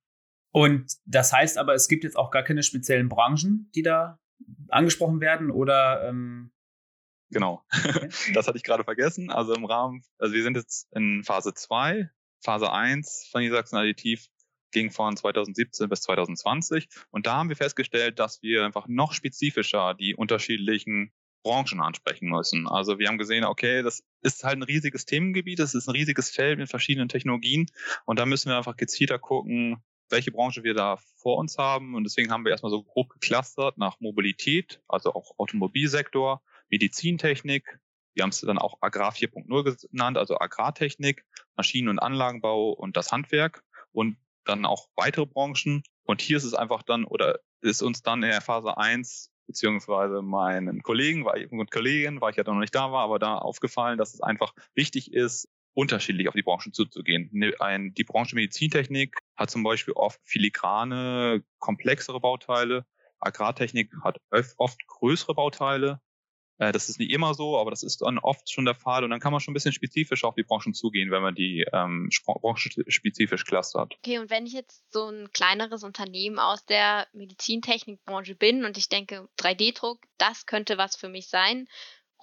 Und 0.52 0.94
das 1.06 1.34
heißt 1.34 1.58
aber, 1.58 1.74
es 1.74 1.88
gibt 1.88 2.04
jetzt 2.04 2.18
auch 2.18 2.30
gar 2.30 2.44
keine 2.44 2.62
speziellen 2.62 3.10
Branchen, 3.10 3.72
die 3.74 3.82
da 3.82 4.20
angesprochen 4.68 5.22
werden 5.22 5.50
oder 5.50 6.08
ähm, 6.08 6.52
Genau. 7.34 7.64
das 8.34 8.48
hatte 8.48 8.58
ich 8.58 8.64
gerade 8.64 8.84
vergessen. 8.84 9.32
Also 9.32 9.54
im 9.54 9.66
Rahmen, 9.66 10.04
also 10.18 10.34
wir 10.34 10.44
sind 10.44 10.56
jetzt 10.56 10.88
in 10.94 11.24
Phase 11.24 11.54
2. 11.54 12.10
Phase 12.42 12.72
1 12.72 13.30
von 13.32 13.42
Niedersachsen 13.42 13.78
Additiv 13.78 14.28
ging 14.72 14.92
von 14.92 15.16
2017 15.16 15.88
bis 15.88 16.02
2020. 16.02 16.88
Und 17.12 17.26
da 17.28 17.36
haben 17.36 17.50
wir 17.50 17.56
festgestellt, 17.56 18.20
dass 18.20 18.42
wir 18.42 18.66
einfach 18.66 18.88
noch 18.88 19.14
spezifischer 19.14 19.94
die 19.94 20.16
unterschiedlichen 20.16 21.14
Branchen 21.44 21.82
ansprechen 21.82 22.30
müssen. 22.30 22.68
Also 22.68 23.00
wir 23.00 23.08
haben 23.08 23.18
gesehen, 23.18 23.44
okay, 23.44 23.84
das 23.84 24.04
ist 24.22 24.44
halt 24.44 24.58
ein 24.58 24.64
riesiges 24.64 25.06
Themengebiet, 25.06 25.60
das 25.60 25.76
ist 25.76 25.88
ein 25.88 25.92
riesiges 25.92 26.30
Feld 26.30 26.58
mit 26.58 26.70
verschiedenen 26.70 27.10
Technologien 27.10 27.68
und 28.06 28.18
da 28.18 28.26
müssen 28.26 28.50
wir 28.50 28.58
einfach 28.58 28.78
gezielter 28.78 29.20
gucken, 29.20 29.84
welche 30.10 30.32
Branche 30.32 30.64
wir 30.64 30.74
da 30.74 30.98
vor 31.18 31.38
uns 31.38 31.58
haben. 31.58 31.96
Und 31.96 32.06
deswegen 32.06 32.32
haben 32.32 32.46
wir 32.46 32.52
erstmal 32.52 32.72
so 32.72 32.84
grob 32.84 33.10
geclustert 33.10 33.78
nach 33.78 34.00
Mobilität, 34.00 34.82
also 34.88 35.14
auch 35.14 35.38
Automobilsektor, 35.38 36.42
Medizintechnik, 36.74 37.80
wir 38.16 38.24
haben 38.24 38.32
es 38.32 38.42
dann 38.42 38.58
auch 38.58 38.80
Agrar 38.82 39.12
4.0 39.12 39.88
genannt, 39.92 40.18
also 40.18 40.40
Agrartechnik, 40.40 41.24
Maschinen- 41.56 41.88
und 41.88 42.00
Anlagenbau 42.00 42.72
und 42.72 42.98
das 42.98 43.12
Handwerk 43.12 43.64
und 43.92 44.18
dann 44.44 44.66
auch 44.66 44.90
weitere 44.96 45.28
Branchen. 45.28 45.84
Und 46.02 46.22
hier 46.22 46.38
ist 46.38 46.46
es 46.46 46.56
einfach 46.56 46.82
dann, 46.82 47.06
oder 47.06 47.40
ist 47.62 47.84
uns 47.84 48.02
dann 48.02 48.24
in 48.24 48.30
der 48.32 48.42
Phase 48.42 48.76
1 48.76 49.32
beziehungsweise 49.46 50.24
meinen 50.24 50.82
Kollegen 50.82 51.24
und 51.52 51.70
Kollegen, 51.70 52.22
weil 52.22 52.32
ich 52.32 52.38
ja 52.38 52.44
noch 52.44 52.56
nicht 52.56 52.74
da 52.74 52.92
war, 52.92 53.04
aber 53.04 53.20
da 53.20 53.38
aufgefallen, 53.38 54.00
dass 54.00 54.16
es 54.16 54.22
einfach 54.22 54.56
wichtig 54.74 55.14
ist, 55.14 55.48
unterschiedlich 55.76 56.28
auf 56.28 56.34
die 56.34 56.42
Branchen 56.42 56.74
zuzugehen. 56.74 57.30
Ne, 57.34 57.54
die 57.96 58.04
Branche 58.04 58.36
Medizintechnik 58.36 59.20
hat 59.36 59.52
zum 59.52 59.62
Beispiel 59.62 59.94
oft 59.94 60.20
filigrane, 60.24 61.44
komplexere 61.60 62.20
Bauteile. 62.20 62.88
Agrartechnik 63.20 63.92
hat 64.04 64.18
oft 64.58 64.88
größere 64.88 65.36
Bauteile. 65.36 66.02
Äh, 66.64 66.72
das 66.72 66.90
ist 66.90 67.00
nicht 67.00 67.12
immer 67.12 67.34
so, 67.34 67.58
aber 67.58 67.72
das 67.72 67.84
ist 67.84 68.02
dann 68.02 68.20
oft 68.20 68.52
schon 68.52 68.66
der 68.66 68.76
Fall. 68.76 69.04
Und 69.04 69.10
dann 69.10 69.20
kann 69.20 69.32
man 69.32 69.42
schon 69.42 69.52
ein 69.52 69.56
bisschen 69.56 69.74
spezifischer 69.74 70.28
auf 70.28 70.36
die 70.36 70.44
Branchen 70.44 70.74
zugehen, 70.74 71.12
wenn 71.12 71.22
man 71.22 71.36
die 71.36 71.66
ähm, 71.74 72.10
branchenspezifisch 72.26 73.46
clustert. 73.46 73.96
Okay, 73.98 74.20
und 74.20 74.30
wenn 74.30 74.46
ich 74.46 74.54
jetzt 74.54 74.92
so 74.92 75.10
ein 75.10 75.32
kleineres 75.32 75.84
Unternehmen 75.84 76.40
aus 76.40 76.66
der 76.66 77.08
Medizintechnikbranche 77.14 78.36
bin 78.36 78.66
und 78.66 78.78
ich 78.78 78.90
denke, 78.90 79.28
3D-Druck, 79.40 80.00
das 80.18 80.46
könnte 80.46 80.78
was 80.78 80.96
für 80.96 81.10
mich 81.10 81.28
sein, 81.30 81.68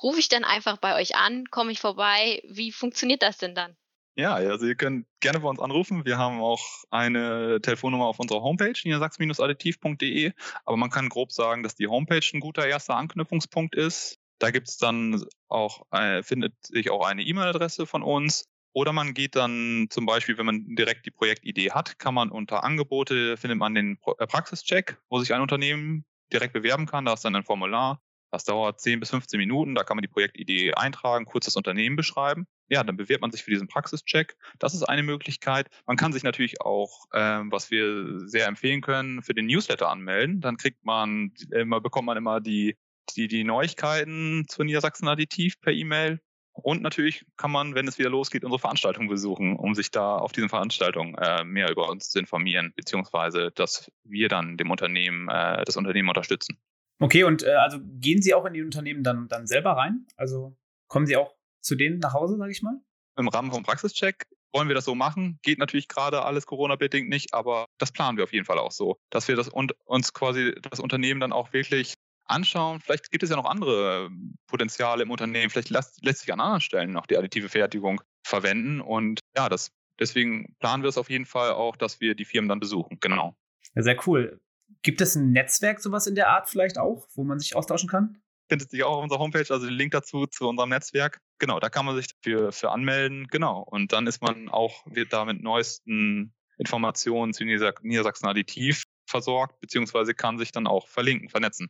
rufe 0.03 0.21
ich 0.21 0.29
dann 0.29 0.45
einfach 0.45 0.79
bei 0.79 0.99
euch 0.99 1.17
an, 1.17 1.45
komme 1.51 1.73
ich 1.73 1.81
vorbei, 1.81 2.43
wie 2.49 2.73
funktioniert 2.73 3.23
das 3.23 3.39
denn 3.39 3.55
dann? 3.55 3.77
Ja, 4.17 4.35
also 4.35 4.67
ihr 4.67 4.75
könnt 4.75 5.07
gerne 5.21 5.41
bei 5.41 5.49
uns 5.49 5.61
anrufen. 5.61 6.05
Wir 6.05 6.19
haben 6.19 6.41
auch 6.41 6.61
eine 6.91 7.61
Telefonnummer 7.63 8.05
auf 8.05 8.19
unserer 8.19 8.43
Homepage, 8.43 8.75
niedersachs-additiv.de. 8.85 10.33
Aber 10.67 10.77
man 10.77 10.91
kann 10.91 11.09
grob 11.09 11.33
sagen, 11.33 11.63
dass 11.63 11.75
die 11.75 11.87
Homepage 11.87 12.21
ein 12.35 12.41
guter 12.41 12.67
erster 12.67 12.97
Anknüpfungspunkt 12.97 13.75
ist. 13.75 14.20
Da 14.41 14.51
gibt's 14.51 14.79
dann 14.79 15.23
auch, 15.49 15.87
äh, 15.93 16.23
findet 16.23 16.55
sich 16.67 16.91
auch 16.91 17.07
eine 17.07 17.23
E-Mail-Adresse 17.23 17.87
von 17.87 18.03
uns. 18.03 18.47
Oder 18.73 18.93
man 18.93 19.15
geht 19.15 19.37
dann 19.37 19.89
zum 19.91 20.07
Beispiel, 20.07 20.39
wenn 20.39 20.47
man 20.47 20.77
direkt 20.77 21.05
die 21.05 21.11
Projektidee 21.11 21.73
hat, 21.73 21.99
kann 21.99 22.15
man 22.15 22.31
unter 22.31 22.65
Angebote, 22.65 23.37
findet 23.37 23.59
man 23.59 23.75
den 23.75 23.99
äh, 24.19 24.27
Praxischeck, 24.27 24.97
wo 25.11 25.19
sich 25.21 25.35
ein 25.35 25.43
Unternehmen 25.43 26.05
direkt 26.33 26.55
bewerben 26.55 26.87
kann. 26.87 27.05
Da 27.05 27.13
ist 27.13 27.25
dann 27.25 27.37
ein 27.37 27.45
Formular. 27.45 28.01
Das 28.31 28.45
dauert 28.45 28.81
10 28.81 29.01
bis 29.01 29.11
15 29.11 29.39
Minuten. 29.39 29.75
Da 29.75 29.83
kann 29.83 29.97
man 29.97 30.03
die 30.03 30.09
Projektidee 30.09 30.73
eintragen, 30.73 31.27
kurz 31.27 31.47
das 31.47 31.57
Unternehmen 31.57 31.97
beschreiben. 31.97 32.47
Ja, 32.69 32.85
dann 32.85 32.97
bewirbt 32.97 33.21
man 33.21 33.33
sich 33.33 33.43
für 33.43 33.51
diesen 33.51 33.69
Praxischeck. 33.69 34.37
Das 34.59 34.73
ist 34.73 34.85
eine 34.85 35.03
Möglichkeit. 35.03 35.69
Man 35.87 35.97
kann 35.97 36.13
sich 36.13 36.23
natürlich 36.23 36.61
auch, 36.61 37.07
ähm, 37.13 37.51
was 37.51 37.71
wir 37.73 38.21
sehr 38.29 38.47
empfehlen 38.47 38.81
können, 38.81 39.23
für 39.23 39.35
den 39.35 39.47
Newsletter 39.47 39.91
anmelden. 39.91 40.41
Dann 40.41 40.57
kriegt 40.57 40.85
man 40.85 41.33
immer, 41.51 41.81
bekommt 41.81 42.07
man 42.07 42.17
immer 42.17 42.41
die 42.41 42.77
die, 43.17 43.29
die 43.29 43.45
Neuigkeiten 43.45 44.45
zu 44.49 44.63
Niedersachsen 44.65 45.09
Additiv 45.09 45.61
per 45.61 45.73
E-Mail. 45.73 46.21
Und 46.53 46.83
natürlich 46.83 47.25
kann 47.37 47.51
man, 47.51 47.75
wenn 47.75 47.89
es 47.89 47.99
wieder 47.99 48.11
losgeht, 48.11 48.45
unsere 48.45 48.59
Veranstaltung 48.59 49.09
besuchen, 49.09 49.57
um 49.57 49.75
sich 49.75 49.91
da 49.91 50.17
auf 50.17 50.33
diesen 50.33 50.49
Veranstaltungen 50.49 51.15
äh, 51.15 51.45
mehr 51.45 51.71
über 51.71 51.89
uns 51.89 52.11
zu 52.11 52.19
informieren, 52.19 52.73
beziehungsweise 52.77 53.51
dass 53.55 53.91
wir 54.05 54.29
dann 54.29 54.57
dem 54.57 54.71
Unternehmen, 54.71 55.29
äh, 55.29 55.65
das 55.65 55.77
Unternehmen 55.77 56.09
unterstützen. 56.09 56.59
Okay, 56.99 57.25
und 57.25 57.43
äh, 57.45 57.53
also 57.53 57.79
gehen 57.83 58.21
Sie 58.21 58.35
auch 58.35 58.45
in 58.45 58.53
die 58.53 58.63
Unternehmen 58.63 59.03
dann, 59.03 59.29
dann 59.29 59.47
selber 59.47 59.73
rein? 59.73 60.07
Also 60.17 60.57
kommen 60.89 61.07
Sie 61.07 61.17
auch 61.17 61.35
zu 61.61 61.77
denen 61.77 61.99
nach 61.99 62.13
Hause, 62.13 62.37
sage 62.37 62.53
ich 62.53 62.63
mal? 62.63 62.79
Im 63.17 63.29
Rahmen 63.29 63.53
vom 63.53 63.63
Praxischeck 63.63 64.27
wollen 64.53 64.69
wir 64.69 64.75
das 64.75 64.85
so 64.85 64.95
machen. 64.95 65.39
Geht 65.43 65.59
natürlich 65.59 65.89
gerade 65.89 66.25
alles 66.25 66.47
Corona-bedingt 66.47 67.09
nicht, 67.09 67.33
aber 67.35 67.67
das 67.79 67.93
planen 67.93 68.17
wir 68.17 68.25
auf 68.25 68.33
jeden 68.33 68.45
Fall 68.45 68.59
auch 68.59 68.73
so, 68.73 68.99
dass 69.11 69.29
wir 69.29 69.37
das 69.37 69.49
und 69.49 69.73
uns 69.85 70.13
quasi 70.13 70.55
das 70.71 70.81
Unternehmen 70.81 71.21
dann 71.21 71.33
auch 71.33 71.53
wirklich 71.53 71.95
anschauen. 72.31 72.81
Vielleicht 72.81 73.11
gibt 73.11 73.23
es 73.23 73.31
ja 73.31 73.37
noch 73.37 73.45
andere 73.45 74.07
ähm, 74.07 74.37
Potenziale 74.47 75.03
im 75.03 75.11
Unternehmen. 75.11 75.51
Vielleicht 75.51 75.71
lässt, 75.71 76.05
lässt 76.05 76.21
sich 76.21 76.33
an 76.33 76.41
anderen 76.41 76.61
Stellen 76.61 76.93
noch 76.93 77.07
die 77.07 77.17
additive 77.17 77.49
Fertigung 77.49 78.01
verwenden. 78.23 78.81
Und 78.81 79.21
ja, 79.37 79.49
das, 79.49 79.71
deswegen 79.99 80.55
planen 80.59 80.83
wir 80.83 80.89
es 80.89 80.99
auf 80.99 81.11
jeden 81.11 81.27
Fall 81.27 81.53
auch, 81.53 81.77
dass 81.77 82.01
wir 82.01 82.15
die 82.15 82.25
Firmen 82.25 82.49
dann 82.49 82.61
besuchen. 82.61 82.99
Genau. 83.01 83.35
Ja, 83.75 83.83
sehr 83.83 83.97
cool. 84.07 84.41
Gibt 84.83 85.01
es 85.01 85.15
ein 85.17 85.33
Netzwerk, 85.33 85.81
sowas 85.81 86.07
in 86.07 86.15
der 86.15 86.29
Art 86.29 86.49
vielleicht 86.49 86.79
auch, 86.79 87.07
wo 87.15 87.25
man 87.25 87.39
sich 87.39 87.57
austauschen 87.57 87.89
kann? 87.89 88.21
Findet 88.49 88.71
sich 88.71 88.83
auch 88.83 88.97
auf 88.97 89.03
unserer 89.03 89.21
Homepage, 89.21 89.47
also 89.49 89.67
den 89.67 89.75
Link 89.75 89.93
dazu 89.93 90.27
zu 90.27 90.49
unserem 90.49 90.71
Netzwerk. 90.71 91.21
Genau, 91.39 91.61
da 91.61 91.69
kann 91.69 91.87
man 91.87 91.97
sich 91.97 92.11
für, 92.23 92.53
für 92.53 92.71
anmelden. 92.71 93.29
Genau. 93.29 93.61
Und 93.61 93.93
dann 93.93 94.07
ist 94.07 94.23
man 94.23 94.49
auch, 94.49 94.85
wird 94.87 95.13
da 95.13 95.25
mit 95.25 95.43
neuesten 95.43 96.33
Informationen 96.59 97.33
zu 97.33 97.45
Niedersachsen 97.45 98.27
Additiv 98.27 98.85
versorgt, 99.07 99.61
beziehungsweise 99.61 100.15
kann 100.15 100.39
sich 100.39 100.53
dann 100.53 100.67
auch 100.67 100.89
verlinken, 100.89 101.29
vernetzen. 101.29 101.69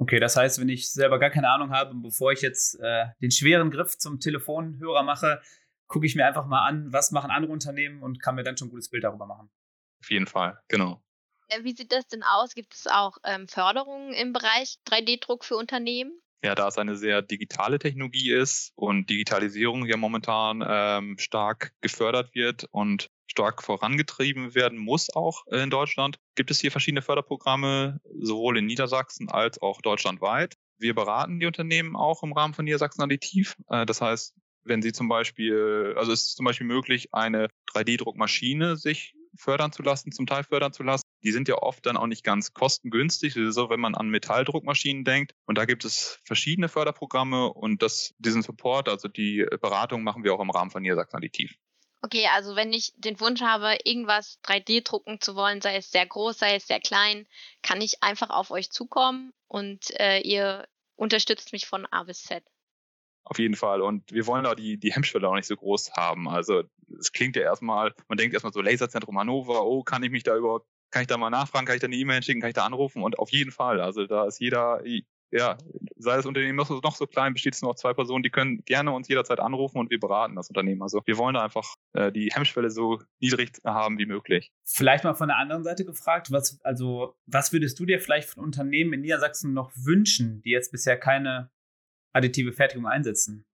Okay, 0.00 0.18
das 0.18 0.34
heißt, 0.34 0.58
wenn 0.58 0.70
ich 0.70 0.90
selber 0.90 1.18
gar 1.18 1.28
keine 1.28 1.50
Ahnung 1.50 1.72
habe, 1.72 1.94
bevor 1.94 2.32
ich 2.32 2.40
jetzt 2.40 2.80
äh, 2.80 3.08
den 3.20 3.30
schweren 3.30 3.70
Griff 3.70 3.98
zum 3.98 4.18
Telefonhörer 4.18 5.02
mache, 5.02 5.42
gucke 5.88 6.06
ich 6.06 6.14
mir 6.16 6.26
einfach 6.26 6.46
mal 6.46 6.66
an, 6.66 6.90
was 6.90 7.10
machen 7.10 7.30
andere 7.30 7.52
Unternehmen 7.52 8.02
und 8.02 8.18
kann 8.18 8.34
mir 8.34 8.42
dann 8.42 8.56
schon 8.56 8.68
ein 8.68 8.70
gutes 8.70 8.88
Bild 8.88 9.04
darüber 9.04 9.26
machen. 9.26 9.50
Auf 10.02 10.10
jeden 10.10 10.26
Fall, 10.26 10.58
genau. 10.68 11.02
Äh, 11.48 11.64
wie 11.64 11.76
sieht 11.76 11.92
das 11.92 12.06
denn 12.06 12.22
aus? 12.22 12.54
Gibt 12.54 12.74
es 12.74 12.86
auch 12.86 13.18
ähm, 13.24 13.46
Förderungen 13.46 14.14
im 14.14 14.32
Bereich 14.32 14.78
3D-Druck 14.88 15.44
für 15.44 15.56
Unternehmen? 15.56 16.18
Ja, 16.42 16.54
da 16.54 16.68
es 16.68 16.78
eine 16.78 16.96
sehr 16.96 17.20
digitale 17.20 17.78
Technologie 17.78 18.32
ist 18.32 18.72
und 18.76 19.10
Digitalisierung 19.10 19.84
ja 19.84 19.98
momentan 19.98 20.64
ähm, 20.66 21.18
stark 21.18 21.74
gefördert 21.82 22.34
wird 22.34 22.64
und 22.70 23.10
stark 23.26 23.62
vorangetrieben 23.62 24.54
werden 24.54 24.78
muss, 24.78 25.14
auch 25.14 25.46
in 25.48 25.68
Deutschland, 25.68 26.18
gibt 26.40 26.50
es 26.50 26.58
hier 26.58 26.70
verschiedene 26.70 27.02
Förderprogramme, 27.02 28.00
sowohl 28.18 28.56
in 28.56 28.64
Niedersachsen 28.64 29.28
als 29.28 29.60
auch 29.60 29.82
deutschlandweit. 29.82 30.54
Wir 30.78 30.94
beraten 30.94 31.38
die 31.38 31.44
Unternehmen 31.44 31.96
auch 31.96 32.22
im 32.22 32.32
Rahmen 32.32 32.54
von 32.54 32.64
Niedersachsen 32.64 33.02
Additiv. 33.02 33.56
Äh, 33.68 33.84
das 33.84 34.00
heißt, 34.00 34.34
wenn 34.64 34.80
Sie 34.80 34.92
zum 34.92 35.06
Beispiel, 35.06 35.92
also 35.98 36.12
es 36.12 36.22
ist 36.22 36.36
zum 36.38 36.46
Beispiel 36.46 36.66
möglich, 36.66 37.12
eine 37.12 37.48
3D-Druckmaschine 37.74 38.76
sich 38.76 39.14
fördern 39.36 39.70
zu 39.70 39.82
lassen, 39.82 40.12
zum 40.12 40.26
Teil 40.26 40.44
fördern 40.44 40.72
zu 40.72 40.82
lassen. 40.82 41.04
Die 41.22 41.32
sind 41.32 41.46
ja 41.46 41.56
oft 41.56 41.84
dann 41.84 41.98
auch 41.98 42.06
nicht 42.06 42.24
ganz 42.24 42.54
kostengünstig, 42.54 43.34
so 43.34 43.68
wenn 43.68 43.80
man 43.80 43.94
an 43.94 44.08
Metalldruckmaschinen 44.08 45.04
denkt. 45.04 45.34
Und 45.44 45.58
da 45.58 45.66
gibt 45.66 45.84
es 45.84 46.20
verschiedene 46.24 46.70
Förderprogramme 46.70 47.52
und 47.52 47.82
das, 47.82 48.14
diesen 48.16 48.40
Support, 48.40 48.88
also 48.88 49.08
die 49.08 49.46
Beratung 49.60 50.04
machen 50.04 50.24
wir 50.24 50.32
auch 50.32 50.40
im 50.40 50.48
Rahmen 50.48 50.70
von 50.70 50.80
Niedersachsen 50.80 51.18
Additiv. 51.18 51.54
Okay, 52.02 52.26
also 52.34 52.56
wenn 52.56 52.72
ich 52.72 52.92
den 52.96 53.20
Wunsch 53.20 53.42
habe, 53.42 53.76
irgendwas 53.84 54.38
3D 54.42 54.82
drucken 54.82 55.20
zu 55.20 55.36
wollen, 55.36 55.60
sei 55.60 55.76
es 55.76 55.90
sehr 55.90 56.06
groß, 56.06 56.38
sei 56.38 56.54
es 56.54 56.66
sehr 56.66 56.80
klein, 56.80 57.26
kann 57.62 57.82
ich 57.82 58.02
einfach 58.02 58.30
auf 58.30 58.50
euch 58.50 58.70
zukommen 58.70 59.32
und 59.48 59.90
äh, 60.00 60.20
ihr 60.20 60.66
unterstützt 60.96 61.52
mich 61.52 61.66
von 61.66 61.86
A 61.86 62.04
bis 62.04 62.22
Z. 62.22 62.42
Auf 63.24 63.38
jeden 63.38 63.54
Fall. 63.54 63.82
Und 63.82 64.10
wir 64.12 64.26
wollen 64.26 64.44
da 64.44 64.54
die, 64.54 64.78
die 64.78 64.92
Hemmschwelle 64.92 65.28
auch 65.28 65.34
nicht 65.34 65.46
so 65.46 65.56
groß 65.56 65.92
haben. 65.92 66.26
Also 66.28 66.62
es 66.98 67.12
klingt 67.12 67.36
ja 67.36 67.42
erstmal, 67.42 67.94
man 68.08 68.16
denkt 68.16 68.32
erstmal 68.32 68.52
so 68.52 68.62
Laserzentrum 68.62 69.18
Hannover, 69.18 69.64
oh, 69.64 69.82
kann 69.82 70.02
ich 70.02 70.10
mich 70.10 70.22
da 70.22 70.36
überhaupt, 70.36 70.66
kann 70.90 71.02
ich 71.02 71.08
da 71.08 71.18
mal 71.18 71.30
nachfragen, 71.30 71.66
kann 71.66 71.76
ich 71.76 71.80
da 71.80 71.86
eine 71.86 71.96
E-Mail 71.96 72.22
schicken, 72.22 72.40
kann 72.40 72.50
ich 72.50 72.54
da 72.54 72.64
anrufen? 72.64 73.02
Und 73.02 73.18
auf 73.18 73.30
jeden 73.30 73.52
Fall. 73.52 73.80
Also 73.80 74.06
da 74.06 74.26
ist 74.26 74.40
jeder, 74.40 74.84
ja, 75.32 75.58
sei 75.96 76.16
das 76.16 76.26
Unternehmen 76.26 76.56
noch 76.56 76.96
so, 76.96 77.06
klein, 77.06 77.32
besteht 77.32 77.54
es 77.54 77.62
nur 77.62 77.70
aus 77.70 77.80
zwei 77.80 77.94
Personen, 77.94 78.22
die 78.22 78.30
können 78.30 78.64
gerne 78.64 78.92
uns 78.92 79.08
jederzeit 79.08 79.40
anrufen 79.40 79.78
und 79.78 79.90
wir 79.90 80.00
beraten 80.00 80.36
das 80.36 80.48
Unternehmen. 80.48 80.82
Also 80.82 81.00
wir 81.04 81.18
wollen 81.18 81.34
da 81.34 81.42
einfach 81.42 81.74
äh, 81.92 82.10
die 82.10 82.30
Hemmschwelle 82.32 82.70
so 82.70 83.00
niedrig 83.20 83.52
haben 83.64 83.98
wie 83.98 84.06
möglich. 84.06 84.50
Vielleicht 84.64 85.04
mal 85.04 85.14
von 85.14 85.28
der 85.28 85.38
anderen 85.38 85.64
Seite 85.64 85.84
gefragt, 85.84 86.30
was, 86.30 86.58
also, 86.62 87.16
was 87.26 87.52
würdest 87.52 87.78
du 87.78 87.86
dir 87.86 88.00
vielleicht 88.00 88.30
von 88.30 88.42
Unternehmen 88.42 88.92
in 88.92 89.02
Niedersachsen 89.02 89.52
noch 89.52 89.70
wünschen, 89.74 90.42
die 90.42 90.50
jetzt 90.50 90.72
bisher 90.72 90.98
keine 90.98 91.50
additive 92.12 92.52
Fertigung 92.52 92.86
einsetzen? 92.86 93.44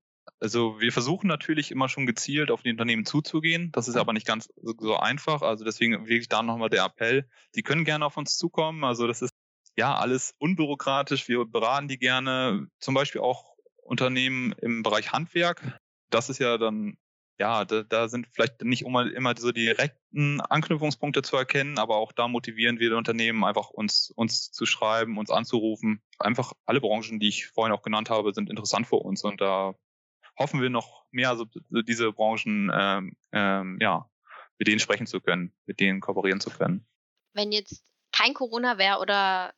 Also 0.40 0.80
wir 0.80 0.92
versuchen 0.92 1.28
natürlich 1.28 1.70
immer 1.70 1.88
schon 1.88 2.04
gezielt 2.04 2.50
auf 2.50 2.62
die 2.62 2.70
Unternehmen 2.70 3.06
zuzugehen. 3.06 3.70
Das 3.72 3.88
ist 3.88 3.96
aber 3.96 4.12
nicht 4.12 4.26
ganz 4.26 4.48
so 4.78 4.96
einfach. 4.96 5.42
Also 5.42 5.64
deswegen 5.64 6.06
wirklich 6.06 6.28
da 6.28 6.42
nochmal 6.42 6.68
der 6.68 6.84
Appell. 6.84 7.26
Die 7.54 7.62
können 7.62 7.84
gerne 7.84 8.04
auf 8.04 8.16
uns 8.16 8.36
zukommen. 8.36 8.84
Also 8.84 9.06
das 9.06 9.22
ist 9.22 9.32
ja 9.76 9.94
alles 9.94 10.34
unbürokratisch. 10.38 11.28
Wir 11.28 11.44
beraten 11.44 11.88
die 11.88 11.98
gerne. 11.98 12.68
Zum 12.80 12.94
Beispiel 12.94 13.20
auch 13.20 13.54
Unternehmen 13.76 14.52
im 14.52 14.82
Bereich 14.82 15.12
Handwerk. 15.12 15.80
Das 16.10 16.28
ist 16.28 16.38
ja 16.38 16.58
dann 16.58 16.96
ja, 17.38 17.64
da, 17.64 17.82
da 17.82 18.08
sind 18.08 18.28
vielleicht 18.32 18.62
nicht 18.62 18.82
immer, 18.82 19.12
immer 19.12 19.34
so 19.36 19.52
direkten 19.52 20.40
Anknüpfungspunkte 20.40 21.22
zu 21.22 21.36
erkennen, 21.36 21.78
aber 21.78 21.96
auch 21.96 22.12
da 22.12 22.28
motivieren 22.28 22.78
wir 22.78 22.90
die 22.90 22.96
Unternehmen 22.96 23.44
einfach 23.44 23.70
uns, 23.70 24.10
uns 24.16 24.50
zu 24.50 24.64
schreiben, 24.64 25.18
uns 25.18 25.30
anzurufen. 25.30 26.02
Einfach 26.18 26.52
alle 26.64 26.80
Branchen, 26.80 27.20
die 27.20 27.28
ich 27.28 27.48
vorhin 27.48 27.74
auch 27.74 27.82
genannt 27.82 28.10
habe, 28.10 28.32
sind 28.32 28.48
interessant 28.48 28.86
für 28.86 28.96
uns 28.96 29.22
und 29.22 29.40
da 29.40 29.74
hoffen 30.38 30.62
wir 30.62 30.70
noch 30.70 31.04
mehr 31.10 31.36
so, 31.36 31.46
so 31.70 31.82
diese 31.82 32.12
Branchen, 32.12 32.70
ähm, 32.74 33.16
ähm, 33.32 33.78
ja, 33.80 34.08
mit 34.58 34.68
denen 34.68 34.80
sprechen 34.80 35.06
zu 35.06 35.20
können, 35.20 35.52
mit 35.66 35.80
denen 35.80 36.00
kooperieren 36.00 36.40
zu 36.40 36.50
können. 36.50 36.86
Wenn 37.34 37.52
jetzt 37.52 37.84
kein 38.12 38.32
Corona 38.32 38.78
wäre 38.78 38.98
oder 38.98 39.52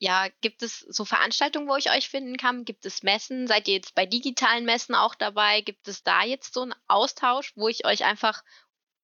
ja, 0.00 0.28
gibt 0.40 0.62
es 0.62 0.80
so 0.80 1.04
Veranstaltungen, 1.04 1.68
wo 1.68 1.76
ich 1.76 1.90
euch 1.90 2.08
finden 2.08 2.38
kann? 2.38 2.64
Gibt 2.64 2.86
es 2.86 3.02
Messen? 3.02 3.46
Seid 3.46 3.68
ihr 3.68 3.74
jetzt 3.74 3.94
bei 3.94 4.06
digitalen 4.06 4.64
Messen 4.64 4.94
auch 4.94 5.14
dabei? 5.14 5.60
Gibt 5.60 5.86
es 5.88 6.02
da 6.02 6.24
jetzt 6.24 6.54
so 6.54 6.62
einen 6.62 6.74
Austausch, 6.88 7.52
wo 7.54 7.68
ich 7.68 7.84
euch 7.84 8.04
einfach 8.04 8.42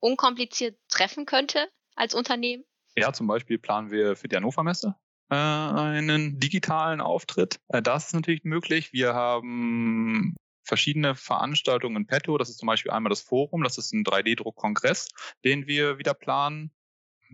unkompliziert 0.00 0.79
treffen 0.88 1.26
könnte 1.26 1.69
als 1.97 2.15
Unternehmen? 2.15 2.65
Ja, 2.97 3.12
zum 3.12 3.26
Beispiel 3.26 3.59
planen 3.59 3.91
wir 3.91 4.17
für 4.17 4.26
die 4.26 4.37
Hannover 4.37 4.62
Messe 4.62 4.97
äh, 5.31 5.35
einen 5.35 6.41
digitalen 6.41 7.03
Auftritt. 7.03 7.61
Äh, 7.69 7.83
das 7.83 8.07
ist 8.07 8.15
natürlich 8.15 8.45
möglich. 8.45 8.95
Wir 8.95 9.12
haben 9.12 10.35
verschiedene 10.62 11.15
Veranstaltungen 11.15 11.97
in 11.97 12.07
petto. 12.07 12.38
Das 12.38 12.49
ist 12.49 12.59
zum 12.59 12.69
Beispiel 12.69 12.91
einmal 12.91 13.11
das 13.11 13.21
Forum, 13.21 13.62
das 13.62 13.76
ist 13.76 13.93
ein 13.93 14.03
3D-Druck-Kongress, 14.03 15.09
den 15.45 15.67
wir 15.67 15.99
wieder 15.99 16.15
planen 16.15 16.73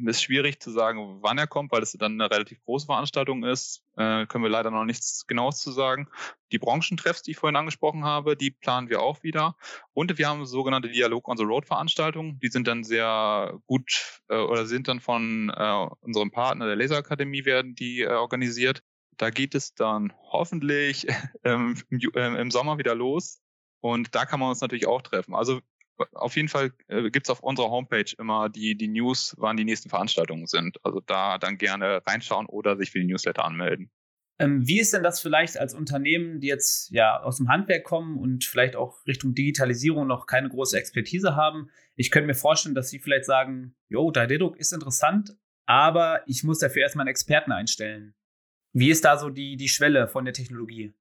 ist 0.08 0.22
schwierig 0.22 0.60
zu 0.60 0.70
sagen, 0.70 1.18
wann 1.22 1.38
er 1.38 1.46
kommt, 1.46 1.72
weil 1.72 1.82
es 1.82 1.92
dann 1.92 2.20
eine 2.20 2.30
relativ 2.30 2.62
große 2.64 2.86
Veranstaltung 2.86 3.44
ist. 3.44 3.82
Äh, 3.96 4.26
können 4.26 4.44
wir 4.44 4.50
leider 4.50 4.70
noch 4.70 4.84
nichts 4.84 5.26
Genaues 5.26 5.58
zu 5.58 5.70
sagen. 5.70 6.08
Die 6.50 6.58
Branchentreffs, 6.58 7.22
die 7.22 7.32
ich 7.32 7.36
vorhin 7.36 7.56
angesprochen 7.56 8.04
habe, 8.04 8.36
die 8.36 8.50
planen 8.50 8.88
wir 8.88 9.02
auch 9.02 9.22
wieder. 9.22 9.56
Und 9.92 10.16
wir 10.18 10.28
haben 10.28 10.46
sogenannte 10.46 10.88
Dialog 10.90 11.28
on 11.28 11.36
the 11.36 11.44
Road 11.44 11.66
Veranstaltungen. 11.66 12.38
Die 12.40 12.48
sind 12.48 12.66
dann 12.66 12.84
sehr 12.84 13.58
gut 13.66 14.20
äh, 14.28 14.36
oder 14.36 14.66
sind 14.66 14.88
dann 14.88 15.00
von 15.00 15.50
äh, 15.50 15.86
unserem 16.00 16.30
Partner 16.30 16.66
der 16.66 16.76
Laserakademie 16.76 17.44
werden 17.44 17.74
die 17.74 18.00
äh, 18.00 18.08
organisiert. 18.08 18.82
Da 19.16 19.30
geht 19.30 19.54
es 19.54 19.74
dann 19.74 20.12
hoffentlich 20.30 21.06
ähm, 21.44 21.80
im, 21.90 22.00
äh, 22.14 22.40
im 22.40 22.50
Sommer 22.50 22.78
wieder 22.78 22.94
los. 22.94 23.40
Und 23.80 24.14
da 24.14 24.26
kann 24.26 24.38
man 24.40 24.50
uns 24.50 24.60
natürlich 24.60 24.86
auch 24.86 25.02
treffen. 25.02 25.34
Also 25.34 25.60
auf 26.12 26.36
jeden 26.36 26.48
Fall 26.48 26.72
äh, 26.88 27.10
gibt 27.10 27.26
es 27.26 27.30
auf 27.30 27.42
unserer 27.42 27.70
Homepage 27.70 28.12
immer 28.18 28.48
die, 28.48 28.76
die 28.76 28.88
News, 28.88 29.34
wann 29.38 29.56
die 29.56 29.64
nächsten 29.64 29.88
Veranstaltungen 29.88 30.46
sind. 30.46 30.78
Also 30.84 31.00
da 31.00 31.38
dann 31.38 31.58
gerne 31.58 32.02
reinschauen 32.06 32.46
oder 32.46 32.76
sich 32.76 32.90
für 32.90 32.98
die 33.00 33.06
Newsletter 33.06 33.44
anmelden. 33.44 33.90
Ähm, 34.38 34.66
wie 34.66 34.80
ist 34.80 34.92
denn 34.92 35.02
das 35.02 35.20
vielleicht 35.20 35.58
als 35.58 35.74
Unternehmen, 35.74 36.40
die 36.40 36.48
jetzt 36.48 36.90
ja 36.90 37.20
aus 37.20 37.36
dem 37.36 37.48
Handwerk 37.48 37.84
kommen 37.84 38.18
und 38.18 38.44
vielleicht 38.44 38.76
auch 38.76 39.06
Richtung 39.06 39.34
Digitalisierung 39.34 40.06
noch 40.06 40.26
keine 40.26 40.48
große 40.48 40.76
Expertise 40.76 41.36
haben? 41.36 41.70
Ich 41.94 42.10
könnte 42.10 42.26
mir 42.26 42.34
vorstellen, 42.34 42.74
dass 42.74 42.88
sie 42.88 42.98
vielleicht 42.98 43.24
sagen, 43.24 43.76
jo, 43.88 44.10
3D-Druck 44.10 44.56
ist 44.56 44.72
interessant, 44.72 45.36
aber 45.66 46.22
ich 46.26 46.42
muss 46.42 46.58
dafür 46.58 46.82
erstmal 46.82 47.04
einen 47.04 47.10
Experten 47.10 47.52
einstellen. 47.52 48.14
Wie 48.72 48.90
ist 48.90 49.04
da 49.04 49.18
so 49.18 49.28
die, 49.28 49.56
die 49.56 49.68
Schwelle 49.68 50.08
von 50.08 50.24
der 50.24 50.34
Technologie? 50.34 50.94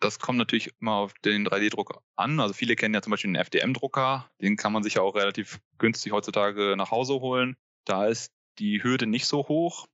Das 0.00 0.18
kommt 0.18 0.38
natürlich 0.38 0.70
immer 0.80 0.94
auf 0.94 1.14
den 1.24 1.46
3D-Druck 1.46 2.00
an. 2.16 2.40
Also 2.40 2.54
viele 2.54 2.76
kennen 2.76 2.94
ja 2.94 3.02
zum 3.02 3.10
Beispiel 3.12 3.32
den 3.32 3.40
FDM-Drucker. 3.40 4.30
Den 4.40 4.56
kann 4.56 4.72
man 4.72 4.82
sich 4.82 4.94
ja 4.94 5.02
auch 5.02 5.14
relativ 5.14 5.60
günstig 5.78 6.12
heutzutage 6.12 6.74
nach 6.76 6.90
Hause 6.90 7.14
holen. 7.14 7.56
Da 7.84 8.06
ist 8.06 8.32
die 8.58 8.82
Hürde 8.82 9.06
nicht 9.06 9.26
so 9.26 9.48
hoch. 9.48 9.86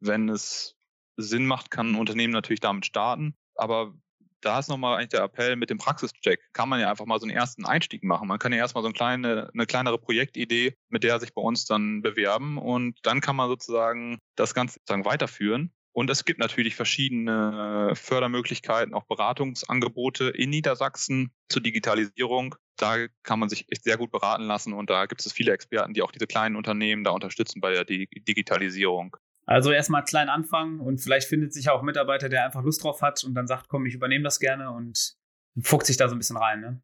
Wenn 0.00 0.28
es 0.28 0.76
Sinn 1.16 1.46
macht, 1.46 1.70
kann 1.70 1.92
ein 1.92 1.98
Unternehmen 1.98 2.32
natürlich 2.32 2.60
damit 2.60 2.86
starten. 2.86 3.34
Aber 3.54 3.94
da 4.40 4.58
ist 4.58 4.68
nochmal 4.68 4.96
eigentlich 4.96 5.08
der 5.08 5.22
Appell 5.22 5.56
mit 5.56 5.70
dem 5.70 5.78
Praxischeck. 5.78 6.40
Kann 6.52 6.68
man 6.68 6.80
ja 6.80 6.90
einfach 6.90 7.06
mal 7.06 7.18
so 7.18 7.26
einen 7.26 7.36
ersten 7.36 7.66
Einstieg 7.66 8.04
machen. 8.04 8.28
Man 8.28 8.38
kann 8.38 8.52
ja 8.52 8.58
erstmal 8.58 8.82
so 8.82 8.88
eine 8.88 8.94
kleine, 8.94 9.50
eine 9.52 9.66
kleinere 9.66 9.98
Projektidee, 9.98 10.74
mit 10.88 11.02
der 11.02 11.18
sich 11.20 11.34
bei 11.34 11.42
uns 11.42 11.64
dann 11.64 12.02
bewerben 12.02 12.58
und 12.58 12.98
dann 13.02 13.20
kann 13.20 13.36
man 13.36 13.48
sozusagen 13.48 14.18
das 14.36 14.54
Ganze 14.54 14.74
sozusagen 14.74 15.04
weiterführen. 15.04 15.72
Und 15.92 16.10
es 16.10 16.24
gibt 16.24 16.38
natürlich 16.38 16.76
verschiedene 16.76 17.92
Fördermöglichkeiten, 17.94 18.94
auch 18.94 19.04
Beratungsangebote 19.06 20.28
in 20.28 20.50
Niedersachsen 20.50 21.32
zur 21.48 21.62
Digitalisierung. 21.62 22.54
Da 22.76 23.08
kann 23.24 23.40
man 23.40 23.48
sich 23.48 23.66
echt 23.68 23.84
sehr 23.84 23.96
gut 23.96 24.12
beraten 24.12 24.44
lassen 24.44 24.72
und 24.72 24.90
da 24.90 25.06
gibt 25.06 25.24
es 25.24 25.32
viele 25.32 25.52
Experten, 25.52 25.94
die 25.94 26.02
auch 26.02 26.12
diese 26.12 26.26
kleinen 26.26 26.56
Unternehmen 26.56 27.02
da 27.02 27.10
unterstützen 27.10 27.60
bei 27.60 27.72
der 27.72 27.84
Digitalisierung. 27.84 29.16
Also 29.46 29.72
erstmal 29.72 30.04
klein 30.04 30.28
anfangen 30.28 30.78
und 30.78 30.98
vielleicht 30.98 31.26
findet 31.26 31.54
sich 31.54 31.70
auch 31.70 31.80
ein 31.80 31.86
Mitarbeiter, 31.86 32.28
der 32.28 32.44
einfach 32.44 32.62
Lust 32.62 32.84
drauf 32.84 33.00
hat 33.00 33.24
und 33.24 33.34
dann 33.34 33.46
sagt, 33.46 33.68
komm, 33.68 33.86
ich 33.86 33.94
übernehme 33.94 34.22
das 34.22 34.40
gerne 34.40 34.70
und 34.70 35.16
fuchst 35.62 35.86
sich 35.86 35.96
da 35.96 36.08
so 36.08 36.14
ein 36.14 36.18
bisschen 36.18 36.36
rein. 36.36 36.60
Ne? 36.60 36.82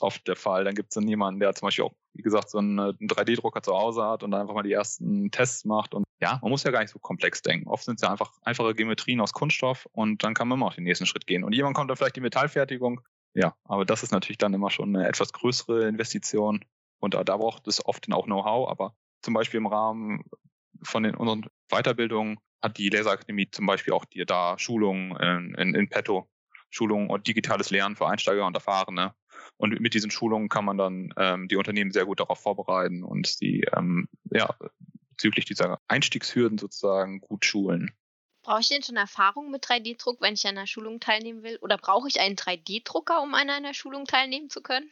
Oft 0.00 0.26
der 0.26 0.36
Fall. 0.36 0.64
Dann 0.64 0.74
gibt 0.74 0.90
es 0.90 0.94
dann 0.94 1.06
jemanden, 1.08 1.40
der 1.40 1.54
zum 1.54 1.66
Beispiel 1.66 1.84
auch, 1.84 1.94
wie 2.14 2.22
gesagt, 2.22 2.50
so 2.50 2.58
einen, 2.58 2.78
einen 2.78 3.08
3D-Drucker 3.08 3.62
zu 3.62 3.72
Hause 3.74 4.04
hat 4.04 4.22
und 4.22 4.30
dann 4.30 4.40
einfach 4.40 4.54
mal 4.54 4.62
die 4.62 4.72
ersten 4.72 5.30
Tests 5.30 5.64
macht. 5.64 5.94
Und 5.94 6.04
ja, 6.20 6.38
man 6.42 6.50
muss 6.50 6.64
ja 6.64 6.70
gar 6.70 6.80
nicht 6.80 6.90
so 6.90 6.98
komplex 6.98 7.42
denken. 7.42 7.68
Oft 7.68 7.84
sind 7.84 7.96
es 7.96 8.02
ja 8.02 8.10
einfach 8.10 8.32
einfache 8.42 8.74
Geometrien 8.74 9.20
aus 9.20 9.32
Kunststoff 9.32 9.86
und 9.92 10.24
dann 10.24 10.34
kann 10.34 10.48
man 10.48 10.58
immer 10.58 10.66
auch 10.66 10.74
den 10.74 10.84
nächsten 10.84 11.06
Schritt 11.06 11.26
gehen. 11.26 11.44
Und 11.44 11.54
jemand 11.54 11.76
kommt 11.76 11.90
dann 11.90 11.96
vielleicht 11.96 12.16
die 12.16 12.20
Metallfertigung. 12.20 13.00
Ja, 13.34 13.54
aber 13.64 13.84
das 13.84 14.02
ist 14.02 14.12
natürlich 14.12 14.38
dann 14.38 14.54
immer 14.54 14.70
schon 14.70 14.96
eine 14.96 15.06
etwas 15.06 15.32
größere 15.32 15.86
Investition. 15.86 16.64
Und 16.98 17.14
da, 17.14 17.22
da 17.22 17.36
braucht 17.36 17.66
es 17.68 17.84
oft 17.84 18.06
dann 18.06 18.14
auch 18.14 18.24
Know-how. 18.24 18.68
Aber 18.70 18.94
zum 19.22 19.34
Beispiel 19.34 19.58
im 19.58 19.66
Rahmen 19.66 20.24
von 20.82 21.02
den 21.02 21.14
unseren 21.14 21.46
Weiterbildungen 21.68 22.38
hat 22.62 22.78
die 22.78 22.88
Laserakademie 22.88 23.50
zum 23.50 23.66
Beispiel 23.66 23.92
auch 23.92 24.04
die 24.04 24.24
da 24.24 24.58
Schulungen 24.58 25.16
in, 25.16 25.54
in, 25.54 25.74
in 25.74 25.88
petto. 25.88 26.28
Schulungen 26.70 27.08
und 27.08 27.26
digitales 27.26 27.70
Lernen 27.70 27.96
für 27.96 28.08
Einsteiger 28.08 28.46
und 28.46 28.54
Erfahrene. 28.54 29.14
Und 29.56 29.80
mit 29.80 29.94
diesen 29.94 30.10
Schulungen 30.10 30.48
kann 30.48 30.64
man 30.64 30.78
dann 30.78 31.14
ähm, 31.16 31.48
die 31.48 31.56
Unternehmen 31.56 31.92
sehr 31.92 32.06
gut 32.06 32.20
darauf 32.20 32.40
vorbereiten 32.40 33.02
und 33.02 33.26
sie 33.26 33.66
ähm, 33.76 34.08
ja, 34.30 34.54
bezüglich 35.10 35.44
dieser 35.44 35.80
Einstiegshürden 35.88 36.58
sozusagen 36.58 37.20
gut 37.20 37.44
schulen. 37.44 37.92
Brauche 38.42 38.60
ich 38.60 38.68
denn 38.68 38.82
schon 38.82 38.96
Erfahrung 38.96 39.50
mit 39.50 39.64
3D-Druck, 39.64 40.20
wenn 40.20 40.34
ich 40.34 40.46
an 40.46 40.56
einer 40.56 40.68
Schulung 40.68 41.00
teilnehmen 41.00 41.42
will? 41.42 41.58
Oder 41.62 41.78
brauche 41.78 42.06
ich 42.06 42.20
einen 42.20 42.36
3D-Drucker, 42.36 43.20
um 43.22 43.34
an 43.34 43.50
einer 43.50 43.74
Schulung 43.74 44.04
teilnehmen 44.04 44.50
zu 44.50 44.62
können? 44.62 44.88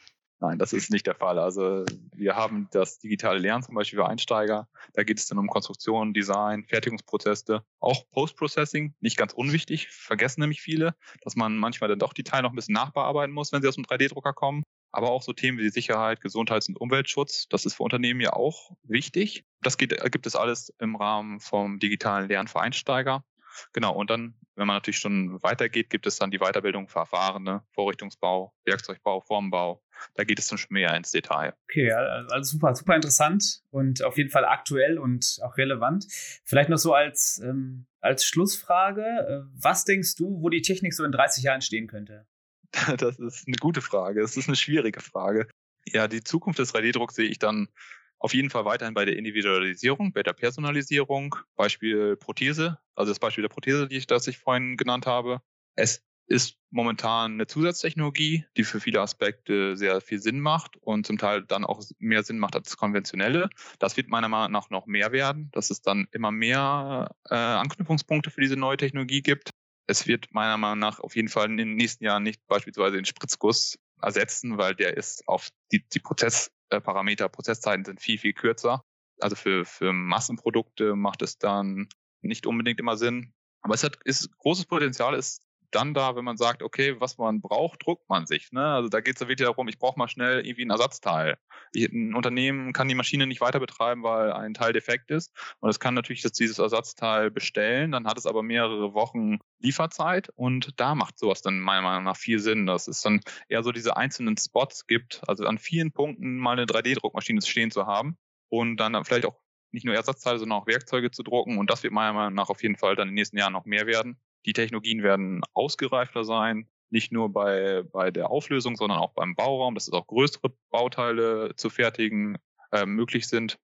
Nein, 0.47 0.59
das 0.59 0.75
ist 0.75 0.91
nicht 0.91 1.07
der 1.07 1.15
Fall. 1.15 1.39
Also 1.39 1.87
wir 2.15 2.37
haben 2.37 2.69
das 2.71 2.99
digitale 2.99 3.39
Lernen 3.39 3.63
zum 3.63 3.75
Beispiel 3.75 3.99
für 3.99 4.07
Einsteiger. 4.07 4.69
Da 4.93 5.03
geht 5.03 5.19
es 5.19 5.27
dann 5.27 5.39
um 5.39 5.49
Konstruktion, 5.49 6.13
Design, 6.13 6.65
Fertigungsprozesse, 6.65 7.65
auch 7.81 8.05
Post-Processing, 8.11 8.95
nicht 9.01 9.17
ganz 9.17 9.33
unwichtig, 9.33 9.89
vergessen 9.89 10.43
nämlich 10.43 10.61
viele, 10.61 10.95
dass 11.23 11.35
man 11.35 11.57
manchmal 11.57 11.89
dann 11.89 11.99
doch 11.99 12.13
die 12.13 12.25
Teile 12.25 12.43
noch 12.43 12.53
ein 12.53 12.57
bisschen 12.57 12.75
nachbearbeiten 12.75 13.35
muss, 13.35 13.53
wenn 13.53 13.63
sie 13.63 13.69
aus 13.69 13.77
dem 13.77 13.85
3D-Drucker 13.85 14.35
kommen. 14.35 14.65
Aber 14.93 15.11
auch 15.11 15.23
so 15.23 15.33
Themen 15.33 15.59
wie 15.59 15.71
Sicherheit, 15.71 16.21
Gesundheits- 16.21 16.69
und 16.69 16.79
Umweltschutz, 16.79 17.49
das 17.49 17.65
ist 17.65 17.75
für 17.75 17.83
Unternehmen 17.83 18.21
ja 18.21 18.35
auch 18.35 18.73
wichtig. 18.83 19.45
Das 19.63 19.79
geht, 19.79 19.99
gibt 20.13 20.27
es 20.27 20.37
alles 20.37 20.75
im 20.79 20.95
Rahmen 20.95 21.41
vom 21.41 21.79
digitalen 21.79 22.29
Lernen 22.29 22.49
für 22.49 22.61
Einsteiger. 22.61 23.25
Genau, 23.73 23.95
und 23.95 24.11
dann, 24.11 24.35
wenn 24.55 24.67
man 24.67 24.77
natürlich 24.77 24.99
schon 24.99 25.43
weitergeht, 25.43 25.91
gibt 25.91 26.07
es 26.07 26.19
dann 26.19 26.31
die 26.31 26.39
Weiterbildung 26.39 26.89
für 26.89 27.01
Erfahrene, 27.01 27.63
Vorrichtungsbau, 27.73 28.55
Werkzeugbau, 28.65 29.21
Formbau. 29.21 29.83
Da 30.15 30.25
geht 30.25 30.39
es 30.39 30.49
dann 30.49 30.59
schon 30.59 30.75
mehr 30.75 30.95
ins 30.97 31.11
Detail. 31.11 31.55
Okay, 31.71 31.93
also 31.93 32.43
super, 32.43 32.75
super 32.75 32.97
interessant 32.97 33.63
und 33.71 34.03
auf 34.03 34.17
jeden 34.17 34.31
Fall 34.31 34.45
aktuell 34.45 34.99
und 34.99 35.39
auch 35.43 35.57
relevant. 35.57 36.07
Vielleicht 36.45 36.69
noch 36.69 36.79
so 36.79 36.95
als, 36.95 37.41
ähm, 37.45 37.87
als 38.01 38.25
Schlussfrage, 38.25 39.03
äh, 39.03 39.41
was 39.55 39.85
denkst 39.85 40.17
du, 40.17 40.41
wo 40.43 40.49
die 40.49 40.63
Technik 40.63 40.95
so 40.95 41.05
in 41.05 41.13
30 41.13 41.45
Jahren 41.45 41.63
stehen 41.63 41.87
könnte? 41.87 42.27
Das 42.99 43.19
ist 43.19 43.47
eine 43.47 43.57
gute 43.57 43.81
Frage. 43.81 44.21
Das 44.21 44.37
ist 44.37 44.49
eine 44.49 44.57
schwierige 44.57 45.01
Frage. 45.01 45.49
Ja, 45.87 46.09
die 46.09 46.25
Zukunft 46.25 46.59
des 46.59 46.75
3D-Drucks 46.75 47.15
sehe 47.15 47.29
ich 47.29 47.39
dann 47.39 47.69
auf 48.18 48.35
jeden 48.35 48.50
Fall 48.50 48.64
weiterhin 48.64 48.94
bei 48.94 49.04
der 49.04 49.16
Individualisierung, 49.16 50.12
bei 50.12 50.23
der 50.23 50.33
Personalisierung. 50.33 51.37
Beispiel 51.56 52.16
Prothese, 52.16 52.78
also 52.94 53.11
das 53.11 53.18
Beispiel 53.18 53.42
der 53.42 53.49
Prothese, 53.49 53.88
die 53.88 53.97
ich, 53.97 54.06
das 54.06 54.26
ich 54.26 54.38
vorhin 54.38 54.76
genannt 54.76 55.06
habe. 55.06 55.40
Es 55.76 56.02
ist 56.26 56.56
momentan 56.71 57.33
eine 57.33 57.47
Zusatztechnologie, 57.47 58.47
die 58.56 58.64
für 58.64 58.80
viele 58.80 59.00
Aspekte 59.00 59.76
sehr 59.76 60.00
viel 60.00 60.21
Sinn 60.21 60.40
macht 60.40 60.76
und 60.78 61.06
zum 61.06 61.18
Teil 61.18 61.42
dann 61.42 61.64
auch 61.64 61.83
mehr 61.99 62.23
Sinn 62.23 62.38
macht 62.38 62.56
als 62.56 62.68
das 62.68 62.76
konventionelle. 62.76 63.50
Das 63.78 63.97
wird 63.97 64.09
meiner 64.09 64.28
Meinung 64.28 64.53
nach 64.53 64.70
noch 64.70 64.87
mehr 64.87 65.12
werden, 65.12 65.50
dass 65.53 65.70
es 65.70 65.83
dann 65.83 66.09
immer 66.12 66.31
mehr 66.31 67.14
äh, 67.29 67.35
Anknüpfungspunkte 67.35 68.31
für 68.31 68.40
diese 68.40 68.57
neue 68.57 68.77
Technologie 68.77 69.22
gibt. 69.22 69.50
Es 69.87 70.07
wird 70.07 70.33
meiner 70.33 70.57
Meinung 70.57 70.79
nach 70.79 70.98
auf 71.00 71.14
jeden 71.14 71.29
Fall 71.29 71.46
in 71.46 71.59
den 71.59 71.74
nächsten 71.74 72.05
Jahren 72.05 72.22
nicht 72.22 72.46
beispielsweise 72.46 72.96
den 72.96 73.05
Spritzguss 73.05 73.79
ersetzen, 74.00 74.57
weil 74.57 74.74
der 74.74 74.96
ist 74.96 75.29
auf 75.29 75.48
die, 75.72 75.85
die 75.88 76.00
Prozess, 76.00 76.50
Parameter, 76.81 77.29
Prozesszeiten 77.29 77.85
sind 77.85 78.01
viel, 78.01 78.19
viel 78.19 78.33
kürzer. 78.33 78.85
Also 79.21 79.37
für, 79.37 79.65
für 79.65 79.93
Massenprodukte 79.93 80.97
macht 80.97 81.23
es 81.23 81.39
dann 81.39 81.89
nicht 82.21 82.47
unbedingt 82.47 82.81
immer 82.81 82.97
Sinn. 82.97 83.33
Aber 83.63 83.75
es 83.75 83.85
hat 83.85 83.99
ist 84.05 84.37
großes 84.39 84.67
Potenzial, 84.67 85.15
ist 85.15 85.43
dann 85.75 85.95
da, 85.95 86.17
wenn 86.17 86.25
man 86.25 86.37
sagt, 86.37 86.63
okay, 86.63 87.01
was 87.01 87.19
man 87.19 87.41
braucht, 87.41 87.85
druckt 87.85 88.09
man 88.09 88.27
sich. 88.27 88.53
Ne? 88.53 88.65
Also 88.65 88.89
da 88.89 89.01
geht 89.01 89.17
es 89.17 89.21
ja 89.21 89.29
wieder 89.29 89.47
darum, 89.47 89.69
ich 89.69 89.79
brauche 89.79 89.99
mal 89.99 90.09
schnell 90.09 90.45
irgendwie 90.45 90.65
ein 90.65 90.71
Ersatzteil. 90.71 91.37
Ich, 91.73 91.91
ein 91.93 92.15
Unternehmen 92.15 92.73
kann 92.73 92.89
die 92.89 92.95
Maschine 92.95 93.27
nicht 93.27 93.41
weiter 93.41 93.61
betreiben, 93.61 94.03
weil 94.03 94.33
ein 94.33 94.55
Teil 94.55 94.73
defekt 94.73 95.11
ist. 95.11 95.33
Und 95.61 95.71
es 95.71 95.81
kann 95.81 95.95
natürlich 95.95 96.23
jetzt 96.23 96.39
dieses 96.39 96.59
Ersatzteil 96.59 97.31
bestellen, 97.31 97.93
dann 97.93 98.07
hat 98.07 98.19
es 98.19 98.27
aber 98.27 98.43
mehrere 98.43 98.95
Wochen 98.95 99.39
Lieferzeit 99.59 100.29
und 100.37 100.79
da 100.79 100.95
macht 100.95 101.19
sowas 101.19 101.43
dann 101.43 101.59
meiner 101.59 101.83
Meinung 101.83 102.05
nach 102.05 102.17
viel 102.17 102.39
Sinn, 102.39 102.67
dass 102.67 102.87
es 102.87 103.01
dann 103.01 103.21
eher 103.49 103.63
so 103.63 103.73
diese 103.73 103.97
einzelnen 103.97 104.37
Spots 104.37 104.87
gibt, 104.87 105.23
also 105.27 105.47
an 105.47 105.59
vielen 105.59 105.93
Punkten 105.93 106.37
mal 106.39 106.53
eine 106.53 106.67
3D-Druckmaschine 106.67 107.41
stehen 107.43 107.71
zu 107.71 107.87
haben 107.87 108.17
und 108.49 108.77
dann 108.77 109.05
vielleicht 109.05 109.27
auch 109.27 109.41
nicht 109.73 109.85
nur 109.85 109.95
Ersatzteile, 109.95 110.39
sondern 110.39 110.61
auch 110.61 110.67
Werkzeuge 110.67 111.11
zu 111.11 111.23
drucken. 111.23 111.59
Und 111.59 111.69
das 111.69 111.83
wird 111.83 111.93
meiner 111.93 112.13
Meinung 112.13 112.35
nach 112.35 112.49
auf 112.49 112.63
jeden 112.63 112.77
Fall 112.77 112.95
dann 112.95 113.09
in 113.09 113.13
den 113.13 113.17
nächsten 113.17 113.37
Jahren 113.37 113.53
noch 113.53 113.65
mehr 113.65 113.87
werden. 113.87 114.21
Die 114.46 114.52
Technologien 114.52 115.02
werden 115.02 115.42
ausgereifter 115.54 116.24
sein, 116.24 116.68
nicht 116.90 117.12
nur 117.12 117.33
bei, 117.33 117.83
bei 117.92 118.11
der 118.11 118.30
Auflösung, 118.30 118.76
sondern 118.76 118.98
auch 118.98 119.12
beim 119.12 119.35
Bauraum, 119.35 119.74
dass 119.74 119.88
es 119.88 119.92
auch 119.92 120.07
größere 120.07 120.52
Bauteile 120.70 121.54
zu 121.57 121.70
fertigen 121.70 122.38
äh, 122.72 122.87
möglich 122.87 123.26
sind. 123.26 123.59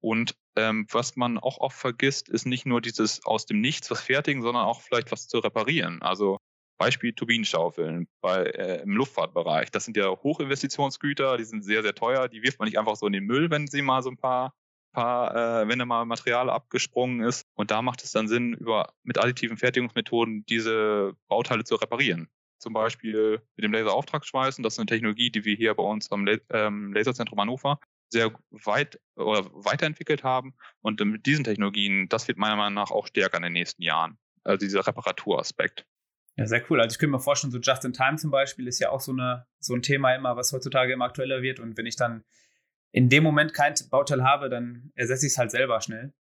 Und 0.00 0.36
ähm, 0.56 0.86
was 0.90 1.16
man 1.16 1.38
auch 1.38 1.58
oft 1.58 1.76
vergisst, 1.76 2.28
ist 2.28 2.46
nicht 2.46 2.66
nur 2.66 2.80
dieses 2.80 3.24
aus 3.24 3.46
dem 3.46 3.60
Nichts 3.60 3.90
was 3.90 4.02
fertigen, 4.02 4.42
sondern 4.42 4.64
auch 4.64 4.80
vielleicht 4.80 5.12
was 5.12 5.28
zu 5.28 5.38
reparieren. 5.38 6.02
Also 6.02 6.38
Beispiel 6.78 7.12
Turbinenschaufeln 7.12 8.08
bei, 8.20 8.42
äh, 8.44 8.82
im 8.82 8.96
Luftfahrtbereich. 8.96 9.70
Das 9.70 9.84
sind 9.84 9.96
ja 9.96 10.08
Hochinvestitionsgüter, 10.08 11.36
die 11.36 11.44
sind 11.44 11.62
sehr, 11.62 11.82
sehr 11.82 11.94
teuer. 11.94 12.28
Die 12.28 12.42
wirft 12.42 12.58
man 12.58 12.66
nicht 12.66 12.78
einfach 12.78 12.96
so 12.96 13.06
in 13.06 13.12
den 13.12 13.24
Müll, 13.24 13.50
wenn 13.50 13.68
sie 13.68 13.82
mal 13.82 14.02
so 14.02 14.10
ein 14.10 14.16
paar 14.16 14.52
paar, 14.92 15.62
äh, 15.62 15.68
wenn 15.68 15.78
da 15.78 15.84
mal 15.84 16.04
Material 16.04 16.50
abgesprungen 16.50 17.22
ist. 17.26 17.46
Und 17.54 17.70
da 17.70 17.82
macht 17.82 18.02
es 18.04 18.12
dann 18.12 18.28
Sinn, 18.28 18.54
über 18.54 18.92
mit 19.02 19.18
additiven 19.18 19.56
Fertigungsmethoden 19.56 20.44
diese 20.46 21.14
Bauteile 21.28 21.64
zu 21.64 21.76
reparieren. 21.76 22.28
Zum 22.58 22.72
Beispiel 22.72 23.42
mit 23.56 23.64
dem 23.64 23.72
Laserauftragsschweißen. 23.72 24.62
Das 24.62 24.74
ist 24.74 24.78
eine 24.78 24.86
Technologie, 24.86 25.30
die 25.30 25.44
wir 25.44 25.56
hier 25.56 25.74
bei 25.74 25.82
uns 25.82 26.12
am 26.12 26.26
ähm, 26.50 26.92
Laserzentrum 26.92 27.40
Hannover 27.40 27.80
sehr 28.12 28.30
weit 28.50 29.00
oder 29.16 29.46
weiterentwickelt 29.52 30.22
haben. 30.22 30.54
Und 30.80 31.00
mit 31.00 31.26
diesen 31.26 31.44
Technologien, 31.44 32.08
das 32.08 32.28
wird 32.28 32.38
meiner 32.38 32.56
Meinung 32.56 32.74
nach 32.74 32.90
auch 32.90 33.06
stärker 33.06 33.38
in 33.38 33.42
den 33.42 33.54
nächsten 33.54 33.82
Jahren. 33.82 34.18
Also 34.44 34.58
dieser 34.58 34.86
Reparaturaspekt. 34.86 35.86
Ja, 36.36 36.46
sehr 36.46 36.62
cool. 36.70 36.80
Also 36.80 36.94
ich 36.94 36.98
könnte 36.98 37.12
mir 37.12 37.20
vorstellen, 37.20 37.50
so 37.50 37.58
Just 37.58 37.84
in 37.84 37.92
Time 37.92 38.16
zum 38.16 38.30
Beispiel 38.30 38.66
ist 38.66 38.78
ja 38.78 38.90
auch 38.90 39.00
so, 39.00 39.12
eine, 39.12 39.46
so 39.60 39.74
ein 39.74 39.82
Thema 39.82 40.14
immer, 40.14 40.36
was 40.36 40.52
heutzutage 40.52 40.92
immer 40.92 41.06
aktueller 41.06 41.42
wird. 41.42 41.60
Und 41.60 41.76
wenn 41.76 41.86
ich 41.86 41.96
dann 41.96 42.24
in 42.92 43.08
dem 43.08 43.24
Moment 43.24 43.54
kein 43.54 43.74
Bauteil 43.90 44.22
habe, 44.22 44.48
dann 44.48 44.92
ersetze 44.94 45.26
ich 45.26 45.32
es 45.32 45.38
halt 45.38 45.50
selber 45.50 45.80
schnell. 45.80 46.12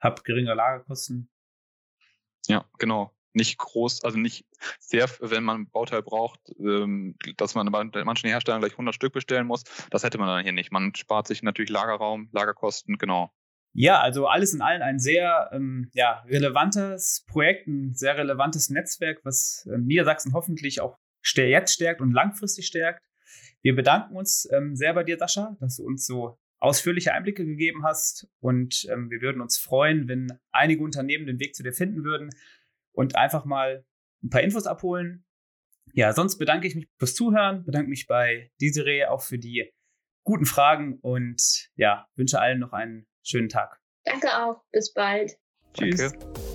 Hab 0.00 0.24
geringere 0.24 0.54
Lagerkosten. 0.54 1.30
Ja, 2.46 2.64
genau. 2.78 3.14
Nicht 3.34 3.56
groß, 3.58 4.04
also 4.04 4.18
nicht 4.18 4.44
sehr, 4.78 5.08
wenn 5.20 5.44
man 5.44 5.62
ein 5.62 5.70
Bauteil 5.70 6.02
braucht, 6.02 6.40
ähm, 6.58 7.16
dass 7.36 7.54
man 7.54 7.70
bei 7.70 8.04
manchen 8.04 8.28
Herstellern 8.28 8.60
gleich 8.60 8.72
100 8.72 8.94
Stück 8.94 9.12
bestellen 9.12 9.46
muss. 9.46 9.64
Das 9.90 10.02
hätte 10.02 10.18
man 10.18 10.28
dann 10.28 10.42
hier 10.42 10.52
nicht. 10.52 10.72
Man 10.72 10.94
spart 10.94 11.28
sich 11.28 11.42
natürlich 11.42 11.70
Lagerraum, 11.70 12.28
Lagerkosten, 12.32 12.98
genau. 12.98 13.32
Ja, 13.74 14.00
also 14.00 14.26
alles 14.26 14.52
in 14.52 14.60
allem 14.60 14.82
ein 14.82 14.98
sehr 14.98 15.48
ähm, 15.52 15.90
ja, 15.94 16.22
relevantes 16.26 17.24
Projekt, 17.26 17.66
ein 17.68 17.94
sehr 17.94 18.18
relevantes 18.18 18.68
Netzwerk, 18.68 19.20
was 19.24 19.66
ähm, 19.72 19.86
Niedersachsen 19.86 20.34
hoffentlich 20.34 20.82
auch 20.82 20.98
jetzt 21.34 21.72
stärkt 21.72 22.00
und 22.02 22.12
langfristig 22.12 22.66
stärkt. 22.66 23.02
Wir 23.62 23.74
bedanken 23.74 24.16
uns 24.16 24.48
ähm, 24.52 24.76
sehr 24.76 24.92
bei 24.94 25.04
dir, 25.04 25.18
Sascha, 25.18 25.56
dass 25.60 25.76
du 25.76 25.84
uns 25.84 26.06
so 26.06 26.38
ausführliche 26.58 27.12
Einblicke 27.12 27.44
gegeben 27.44 27.84
hast. 27.84 28.28
Und 28.40 28.86
ähm, 28.90 29.10
wir 29.10 29.20
würden 29.20 29.40
uns 29.40 29.58
freuen, 29.58 30.08
wenn 30.08 30.38
einige 30.52 30.82
Unternehmen 30.82 31.26
den 31.26 31.40
Weg 31.40 31.54
zu 31.54 31.62
dir 31.62 31.72
finden 31.72 32.04
würden 32.04 32.30
und 32.92 33.16
einfach 33.16 33.44
mal 33.44 33.84
ein 34.22 34.30
paar 34.30 34.42
Infos 34.42 34.66
abholen. 34.66 35.24
Ja, 35.92 36.12
sonst 36.12 36.38
bedanke 36.38 36.68
ich 36.68 36.74
mich 36.74 36.88
fürs 36.98 37.14
Zuhören, 37.14 37.64
bedanke 37.64 37.90
mich 37.90 38.06
bei 38.06 38.50
Desiree 38.60 39.06
auch 39.06 39.22
für 39.22 39.38
die 39.38 39.72
guten 40.24 40.46
Fragen 40.46 40.98
und 41.00 41.70
ja, 41.74 42.06
wünsche 42.14 42.40
allen 42.40 42.60
noch 42.60 42.72
einen 42.72 43.06
schönen 43.24 43.48
Tag. 43.48 43.80
Danke 44.04 44.28
auch. 44.28 44.62
Bis 44.70 44.92
bald. 44.92 45.36
Tschüss. 45.74 46.12
Danke. 46.12 46.51